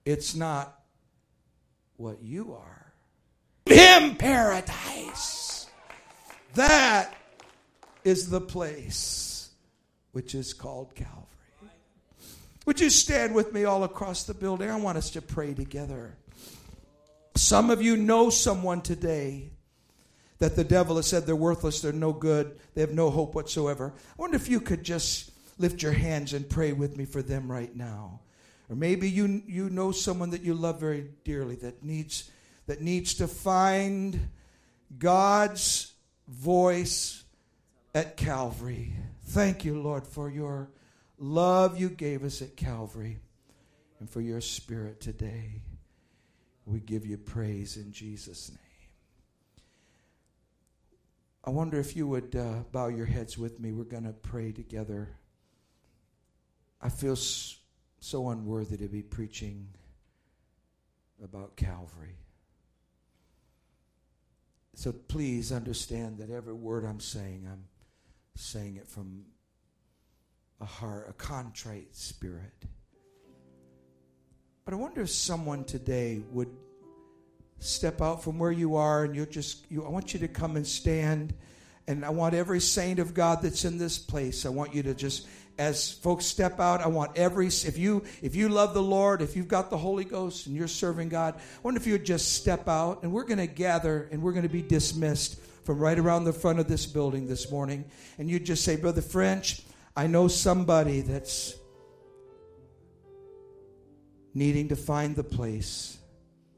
it's 0.03 0.33
not 0.33 0.79
what 1.97 2.21
you 2.21 2.53
are. 2.53 2.93
Him 3.65 4.15
paradise. 4.15 5.67
That 6.53 7.13
is 8.03 8.29
the 8.29 8.41
place 8.41 9.49
which 10.11 10.35
is 10.35 10.53
called 10.53 10.95
Calvary. 10.95 11.25
Would 12.65 12.79
you 12.79 12.89
stand 12.89 13.35
with 13.35 13.53
me 13.53 13.65
all 13.65 13.83
across 13.83 14.23
the 14.23 14.33
building? 14.33 14.69
I 14.69 14.77
want 14.77 14.97
us 14.97 15.11
to 15.11 15.21
pray 15.21 15.53
together. 15.53 16.15
Some 17.35 17.69
of 17.69 17.81
you 17.81 17.97
know 17.97 18.29
someone 18.29 18.81
today 18.81 19.51
that 20.39 20.55
the 20.55 20.63
devil 20.63 20.95
has 20.95 21.07
said 21.07 21.25
they're 21.25 21.35
worthless, 21.35 21.81
they're 21.81 21.93
no 21.93 22.11
good, 22.11 22.59
they 22.73 22.81
have 22.81 22.93
no 22.93 23.09
hope 23.09 23.35
whatsoever. 23.35 23.93
I 23.97 24.21
wonder 24.21 24.35
if 24.35 24.49
you 24.49 24.59
could 24.59 24.83
just 24.83 25.31
lift 25.57 25.81
your 25.81 25.91
hands 25.91 26.33
and 26.33 26.49
pray 26.49 26.73
with 26.73 26.97
me 26.97 27.05
for 27.05 27.21
them 27.21 27.51
right 27.51 27.73
now. 27.75 28.21
Or 28.69 28.75
maybe 28.75 29.09
you, 29.09 29.43
you 29.45 29.69
know 29.69 29.91
someone 29.91 30.31
that 30.31 30.41
you 30.41 30.53
love 30.53 30.79
very 30.79 31.07
dearly 31.23 31.55
that 31.57 31.83
needs, 31.83 32.29
that 32.67 32.81
needs 32.81 33.15
to 33.15 33.27
find 33.27 34.29
God's 34.97 35.93
voice 36.27 37.23
at 37.93 38.17
Calvary. 38.17 38.93
Thank 39.25 39.65
you, 39.65 39.81
Lord, 39.81 40.07
for 40.07 40.29
your 40.29 40.69
love 41.17 41.79
you 41.79 41.89
gave 41.89 42.23
us 42.23 42.41
at 42.41 42.55
Calvary 42.57 43.19
and 43.99 44.09
for 44.09 44.21
your 44.21 44.41
spirit 44.41 44.99
today. 44.99 45.61
We 46.65 46.79
give 46.79 47.05
you 47.05 47.17
praise 47.17 47.77
in 47.77 47.91
Jesus' 47.91 48.49
name. 48.49 48.59
I 51.43 51.51
wonder 51.51 51.79
if 51.79 51.95
you 51.95 52.07
would 52.07 52.35
uh, 52.35 52.63
bow 52.71 52.87
your 52.87 53.05
heads 53.05 53.37
with 53.37 53.59
me. 53.59 53.71
We're 53.71 53.83
going 53.83 54.05
to 54.05 54.13
pray 54.13 54.51
together. 54.51 55.09
I 56.81 56.89
feel 56.89 57.15
so 58.05 58.29
unworthy 58.29 58.77
to 58.77 58.87
be 58.87 59.01
preaching 59.01 59.67
about 61.23 61.55
Calvary. 61.55 62.17
So 64.75 64.91
please 64.91 65.51
understand 65.51 66.19
that 66.19 66.29
every 66.29 66.53
word 66.53 66.85
I'm 66.85 66.99
saying, 66.99 67.47
I'm 67.51 67.63
saying 68.35 68.75
it 68.75 68.87
from 68.87 69.23
a 70.61 70.65
heart, 70.65 71.07
a 71.09 71.13
contrite 71.13 71.95
spirit. 71.95 72.65
But 74.65 74.75
I 74.75 74.77
wonder 74.77 75.01
if 75.01 75.09
someone 75.09 75.63
today 75.63 76.21
would 76.29 76.49
step 77.57 78.03
out 78.03 78.23
from 78.23 78.37
where 78.37 78.51
you 78.51 78.75
are 78.75 79.05
and 79.05 79.15
you'll 79.15 79.25
just 79.25 79.65
you 79.71 79.83
I 79.83 79.89
want 79.89 80.13
you 80.13 80.19
to 80.19 80.27
come 80.27 80.57
and 80.57 80.67
stand 80.67 81.33
and 81.87 82.05
I 82.05 82.09
want 82.09 82.35
every 82.35 82.59
saint 82.59 82.99
of 82.99 83.13
God 83.13 83.41
that's 83.41 83.65
in 83.65 83.77
this 83.77 83.97
place, 83.97 84.45
I 84.45 84.49
want 84.49 84.75
you 84.75 84.83
to 84.83 84.93
just 84.93 85.27
as 85.57 85.91
folks 85.91 86.25
step 86.25 86.59
out, 86.59 86.81
I 86.81 86.87
want 86.87 87.17
every 87.17 87.47
if 87.47 87.77
you 87.77 88.03
if 88.21 88.35
you 88.35 88.49
love 88.49 88.73
the 88.73 88.83
Lord, 88.83 89.21
if 89.21 89.35
you've 89.35 89.47
got 89.47 89.69
the 89.69 89.77
Holy 89.77 90.03
Ghost 90.03 90.47
and 90.47 90.55
you're 90.55 90.67
serving 90.67 91.09
God, 91.09 91.35
I 91.35 91.59
wonder 91.63 91.79
if 91.79 91.87
you 91.87 91.93
would 91.93 92.05
just 92.05 92.33
step 92.33 92.67
out 92.67 93.03
and 93.03 93.11
we're 93.11 93.23
going 93.23 93.37
to 93.37 93.47
gather 93.47 94.09
and 94.11 94.21
we're 94.21 94.33
going 94.33 94.43
to 94.43 94.49
be 94.49 94.61
dismissed 94.61 95.39
from 95.63 95.79
right 95.79 95.97
around 95.97 96.25
the 96.25 96.33
front 96.33 96.59
of 96.59 96.67
this 96.67 96.85
building 96.85 97.27
this 97.27 97.49
morning. 97.49 97.85
And 98.17 98.29
you 98.29 98.39
just 98.39 98.63
say, 98.63 98.75
Brother 98.75 99.01
French, 99.01 99.61
I 99.95 100.07
know 100.07 100.27
somebody 100.27 101.01
that's 101.01 101.55
needing 104.33 104.67
to 104.67 104.75
find 104.75 105.15
the 105.15 105.23
place 105.23 105.97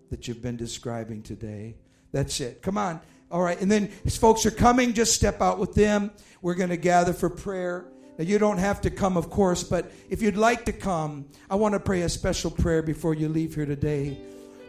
that 0.10 0.28
you've 0.28 0.42
been 0.42 0.58
describing 0.58 1.22
today. 1.22 1.76
That's 2.12 2.40
it. 2.42 2.62
Come 2.62 2.78
on. 2.78 3.00
All 3.30 3.42
right. 3.42 3.60
And 3.62 3.72
then 3.72 3.92
as 4.06 4.18
folks 4.18 4.46
are 4.46 4.52
coming, 4.52 4.94
just 4.94 5.14
step 5.14 5.42
out 5.42 5.60
with 5.60 5.74
them. 5.74 6.12
We're 6.42 6.56
going 6.56 6.70
to 6.70 6.78
gather 6.78 7.14
for 7.14 7.30
prayer. 7.30 7.86
Now, 8.18 8.24
you 8.26 8.40
don't 8.40 8.58
have 8.58 8.82
to 8.82 8.90
come, 8.90 9.16
of 9.16 9.30
course, 9.30 9.64
but 9.64 9.92
if 10.10 10.24
you'd 10.24 10.38
like 10.38 10.66
to 10.66 10.74
come, 10.74 11.28
I 11.50 11.56
want 11.56 11.74
to 11.74 11.80
pray 11.80 12.02
a 12.02 12.10
special 12.10 12.50
prayer 12.50 12.82
before 12.82 13.14
you 13.14 13.30
leave 13.30 13.54
here 13.54 13.68
today 13.68 14.18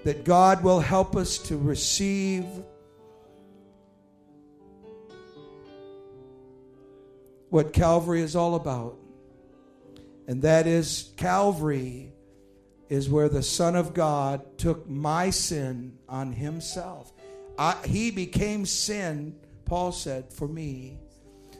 that 0.05 0.24
God 0.24 0.62
will 0.62 0.80
help 0.80 1.16
us 1.16 1.38
to 1.38 1.57
receive 1.57 2.44
what 7.49 7.72
Calvary 7.72 8.20
is 8.20 8.36
all 8.36 8.55
about. 8.55 8.99
And 10.26 10.42
that 10.42 10.66
is 10.66 11.11
Calvary 11.16 12.12
is 12.90 13.09
where 13.09 13.30
the 13.30 13.42
Son 13.42 13.76
of 13.76 13.94
God 13.94 14.59
took 14.59 14.86
my 14.86 15.30
sin 15.30 15.99
on 16.07 16.32
himself. 16.32 17.12
I, 17.59 17.76
he 17.86 18.11
became 18.11 18.66
sin, 18.66 19.36
Paul 19.64 19.92
said, 19.92 20.32
for 20.32 20.46
me 20.46 20.99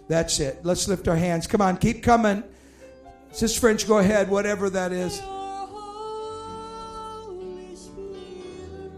that's 0.09 0.40
it. 0.40 0.61
Let's 0.64 0.88
lift 0.88 1.06
our 1.09 1.16
hands. 1.16 1.46
Come 1.46 1.61
on, 1.61 1.76
keep 1.76 2.02
coming. 2.02 2.42
Sister 3.32 3.61
French, 3.61 3.86
go 3.86 3.98
ahead, 3.98 4.28
whatever 4.30 4.70
that 4.70 4.92
is. 4.92 5.20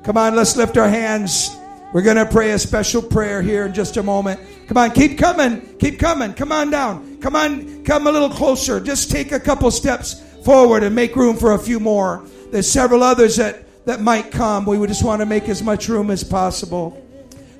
Come 0.05 0.17
on, 0.17 0.35
let's 0.35 0.57
lift 0.57 0.77
our 0.77 0.89
hands. 0.89 1.57
We're 1.93 2.03
going 2.03 2.17
to 2.17 2.27
pray 2.27 2.53
a 2.53 2.59
special 2.59 3.03
prayer 3.03 3.43
here 3.43 3.67
in 3.67 3.75
just 3.75 3.97
a 3.97 4.03
moment. 4.03 4.41
Come 4.69 4.79
on, 4.79 4.93
keep 4.93 5.19
coming. 5.19 5.77
Keep 5.79 5.99
coming. 5.99 6.33
Come 6.33 6.53
on 6.53 6.71
down. 6.71 7.19
Come 7.21 7.35
on, 7.35 7.85
come 7.85 8.07
a 8.07 8.13
little 8.13 8.31
closer. 8.31 8.81
Just 8.81 9.11
take 9.11 9.33
a 9.33 9.41
couple 9.41 9.71
steps 9.73 10.23
forward 10.45 10.85
and 10.85 10.95
make 10.95 11.17
room 11.17 11.37
for 11.37 11.53
a 11.53 11.59
few 11.59 11.81
more. 11.81 12.25
There's 12.51 12.71
several 12.71 13.03
others 13.03 13.37
that, 13.37 13.85
that 13.87 14.01
might 14.01 14.31
come. 14.31 14.65
We 14.65 14.79
would 14.79 14.89
just 14.89 15.05
want 15.05 15.21
to 15.21 15.27
make 15.27 15.49
as 15.49 15.63
much 15.63 15.89
room 15.89 16.11
as 16.11 16.25
possible. 16.25 17.05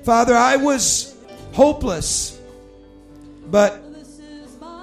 Father, 0.03 0.35
I 0.35 0.55
was 0.55 1.15
hopeless. 1.51 2.40
But 3.51 3.83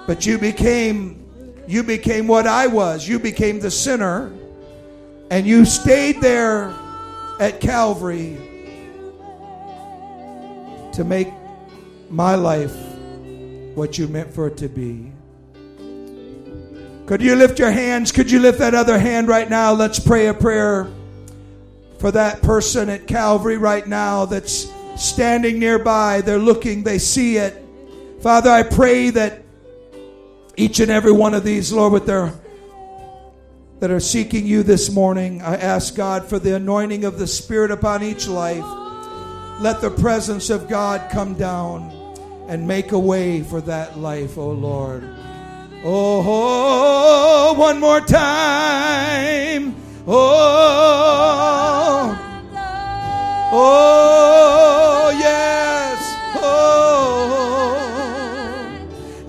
but 0.07 0.25
you 0.25 0.37
became 0.37 1.25
you 1.67 1.83
became 1.83 2.27
what 2.27 2.47
I 2.47 2.67
was. 2.67 3.07
You 3.07 3.19
became 3.19 3.59
the 3.59 3.69
sinner. 3.69 4.31
And 5.31 5.45
you 5.45 5.65
stayed 5.65 6.21
there 6.21 6.73
at 7.39 7.61
Calvary 7.61 8.37
to 10.93 11.03
make 11.03 11.27
my 12.09 12.33
life 12.33 12.75
what 13.75 13.99
you 13.99 14.07
meant 14.07 14.33
for 14.33 14.47
it 14.47 14.57
to 14.57 14.67
be. 14.67 15.11
Could 17.05 17.21
you 17.21 17.35
lift 17.35 17.59
your 17.59 17.69
hands? 17.69 18.11
Could 18.11 18.31
you 18.31 18.39
lift 18.39 18.57
that 18.57 18.73
other 18.73 18.97
hand 18.97 19.27
right 19.27 19.47
now? 19.47 19.73
Let's 19.73 19.99
pray 19.99 20.27
a 20.27 20.33
prayer 20.33 20.91
for 21.99 22.11
that 22.11 22.41
person 22.41 22.89
at 22.89 23.05
Calvary 23.05 23.57
right 23.57 23.85
now 23.85 24.25
that's 24.25 24.71
standing 24.95 25.59
nearby. 25.59 26.21
They're 26.21 26.39
looking, 26.39 26.83
they 26.83 26.97
see 26.97 27.37
it. 27.37 27.63
Father, 28.21 28.49
I 28.49 28.63
pray 28.63 29.11
that 29.11 29.43
each 30.57 30.81
and 30.81 30.91
every 30.91 31.13
one 31.13 31.33
of 31.33 31.45
these, 31.45 31.71
Lord, 31.71 31.93
with 31.93 32.05
their 32.05 32.33
that 33.79 33.91
are 33.91 34.01
seeking 34.01 34.45
you 34.45 34.61
this 34.61 34.91
morning, 34.91 35.41
I 35.41 35.55
ask 35.55 35.95
God 35.95 36.25
for 36.25 36.37
the 36.37 36.53
anointing 36.53 37.05
of 37.05 37.17
the 37.17 37.27
Spirit 37.27 37.71
upon 37.71 38.03
each 38.03 38.27
life. 38.27 38.65
let 39.61 39.81
the 39.81 39.89
presence 39.89 40.49
of 40.49 40.67
God 40.69 41.09
come 41.11 41.33
down 41.33 41.91
and 42.47 42.67
make 42.67 42.93
a 42.93 42.99
way 42.99 43.43
for 43.43 43.61
that 43.61 43.97
life, 43.99 44.37
oh 44.37 44.51
Lord. 44.51 45.03
Oh, 45.83 47.53
one 47.57 47.79
more 47.79 48.01
time. 48.01 49.75
Oh, 50.07 50.17
oh, 53.53 55.17
yes. 55.19 56.15
Oh, 56.35 57.58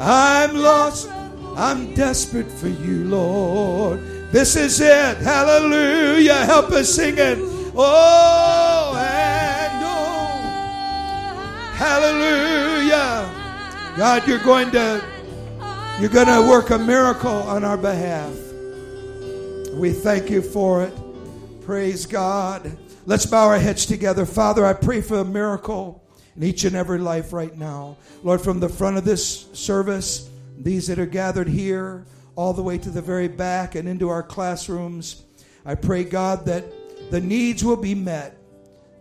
I'm 0.00 0.56
lost. 0.56 1.10
I'm 1.56 1.94
desperate 1.94 2.50
for 2.50 2.68
you, 2.68 3.04
Lord. 3.04 4.00
This 4.32 4.56
is 4.56 4.80
it. 4.80 5.18
Hallelujah. 5.18 6.46
Help 6.46 6.70
us 6.70 6.88
sing 6.94 7.18
it. 7.18 7.36
Oh, 7.76 8.96
and 8.98 9.84
oh. 9.84 10.26
Hallelujah. 11.74 13.28
God, 13.98 14.26
you're 14.26 14.38
going 14.38 14.70
to 14.70 15.04
you're 16.00 16.08
going 16.08 16.28
to 16.28 16.48
work 16.48 16.70
a 16.70 16.78
miracle 16.78 17.30
on 17.30 17.62
our 17.62 17.76
behalf. 17.76 18.32
We 19.74 19.92
thank 19.92 20.30
you 20.30 20.40
for 20.40 20.82
it. 20.82 20.94
Praise 21.60 22.06
God. 22.06 22.74
Let's 23.04 23.26
bow 23.26 23.48
our 23.48 23.58
heads 23.58 23.84
together. 23.84 24.24
Father, 24.24 24.64
I 24.64 24.72
pray 24.72 25.02
for 25.02 25.18
a 25.18 25.24
miracle 25.26 26.02
in 26.36 26.42
each 26.42 26.64
and 26.64 26.76
every 26.76 26.98
life 26.98 27.32
right 27.32 27.56
now. 27.56 27.96
Lord, 28.22 28.40
from 28.40 28.60
the 28.60 28.68
front 28.68 28.96
of 28.96 29.04
this 29.04 29.48
service, 29.52 30.30
these 30.58 30.86
that 30.86 30.98
are 30.98 31.06
gathered 31.06 31.48
here, 31.48 32.04
all 32.36 32.52
the 32.52 32.62
way 32.62 32.78
to 32.78 32.90
the 32.90 33.02
very 33.02 33.28
back 33.28 33.74
and 33.74 33.88
into 33.88 34.08
our 34.08 34.22
classrooms, 34.22 35.24
I 35.64 35.74
pray, 35.74 36.04
God, 36.04 36.46
that 36.46 36.64
the 37.10 37.20
needs 37.20 37.64
will 37.64 37.76
be 37.76 37.94
met. 37.94 38.36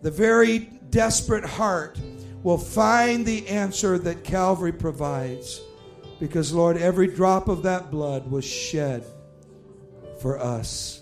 The 0.01 0.11
very 0.11 0.59
desperate 0.89 1.45
heart 1.45 1.99
will 2.43 2.57
find 2.57 3.25
the 3.25 3.47
answer 3.47 3.97
that 3.99 4.23
Calvary 4.23 4.71
provides. 4.71 5.61
Because, 6.19 6.51
Lord, 6.51 6.77
every 6.77 7.07
drop 7.07 7.47
of 7.47 7.63
that 7.63 7.91
blood 7.91 8.30
was 8.30 8.43
shed 8.43 9.05
for 10.21 10.38
us. 10.39 11.01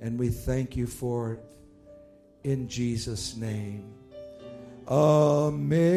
And 0.00 0.18
we 0.18 0.28
thank 0.28 0.76
you 0.76 0.86
for 0.86 1.34
it 1.34 1.44
in 2.44 2.68
Jesus' 2.68 3.36
name. 3.36 3.95
Amazing 4.88 5.96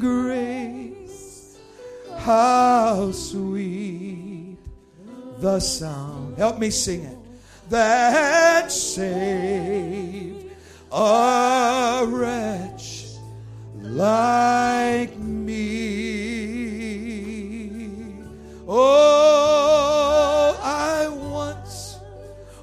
grace, 0.00 1.58
how 2.18 3.12
sweet 3.12 4.58
the 5.38 5.60
sound. 5.60 6.36
Help 6.36 6.58
me 6.58 6.70
sing 6.70 7.04
it. 7.04 7.16
That 7.68 8.72
saved 8.72 10.50
a 10.90 12.04
wretch 12.08 13.06
like 13.80 15.16
me. 15.16 15.60
Oh, 18.66 20.58
I 20.60 21.06
once 21.08 21.96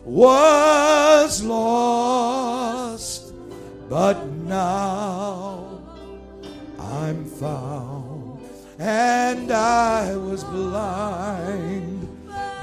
was 0.03 1.41
lost, 1.41 2.76
but 3.89 4.25
now 4.27 5.81
I'm 6.79 7.25
found, 7.25 8.39
and 8.79 9.51
I 9.51 10.15
was 10.17 10.43
blind, 10.43 12.07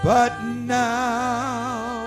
but 0.02 0.32
now 0.44 2.03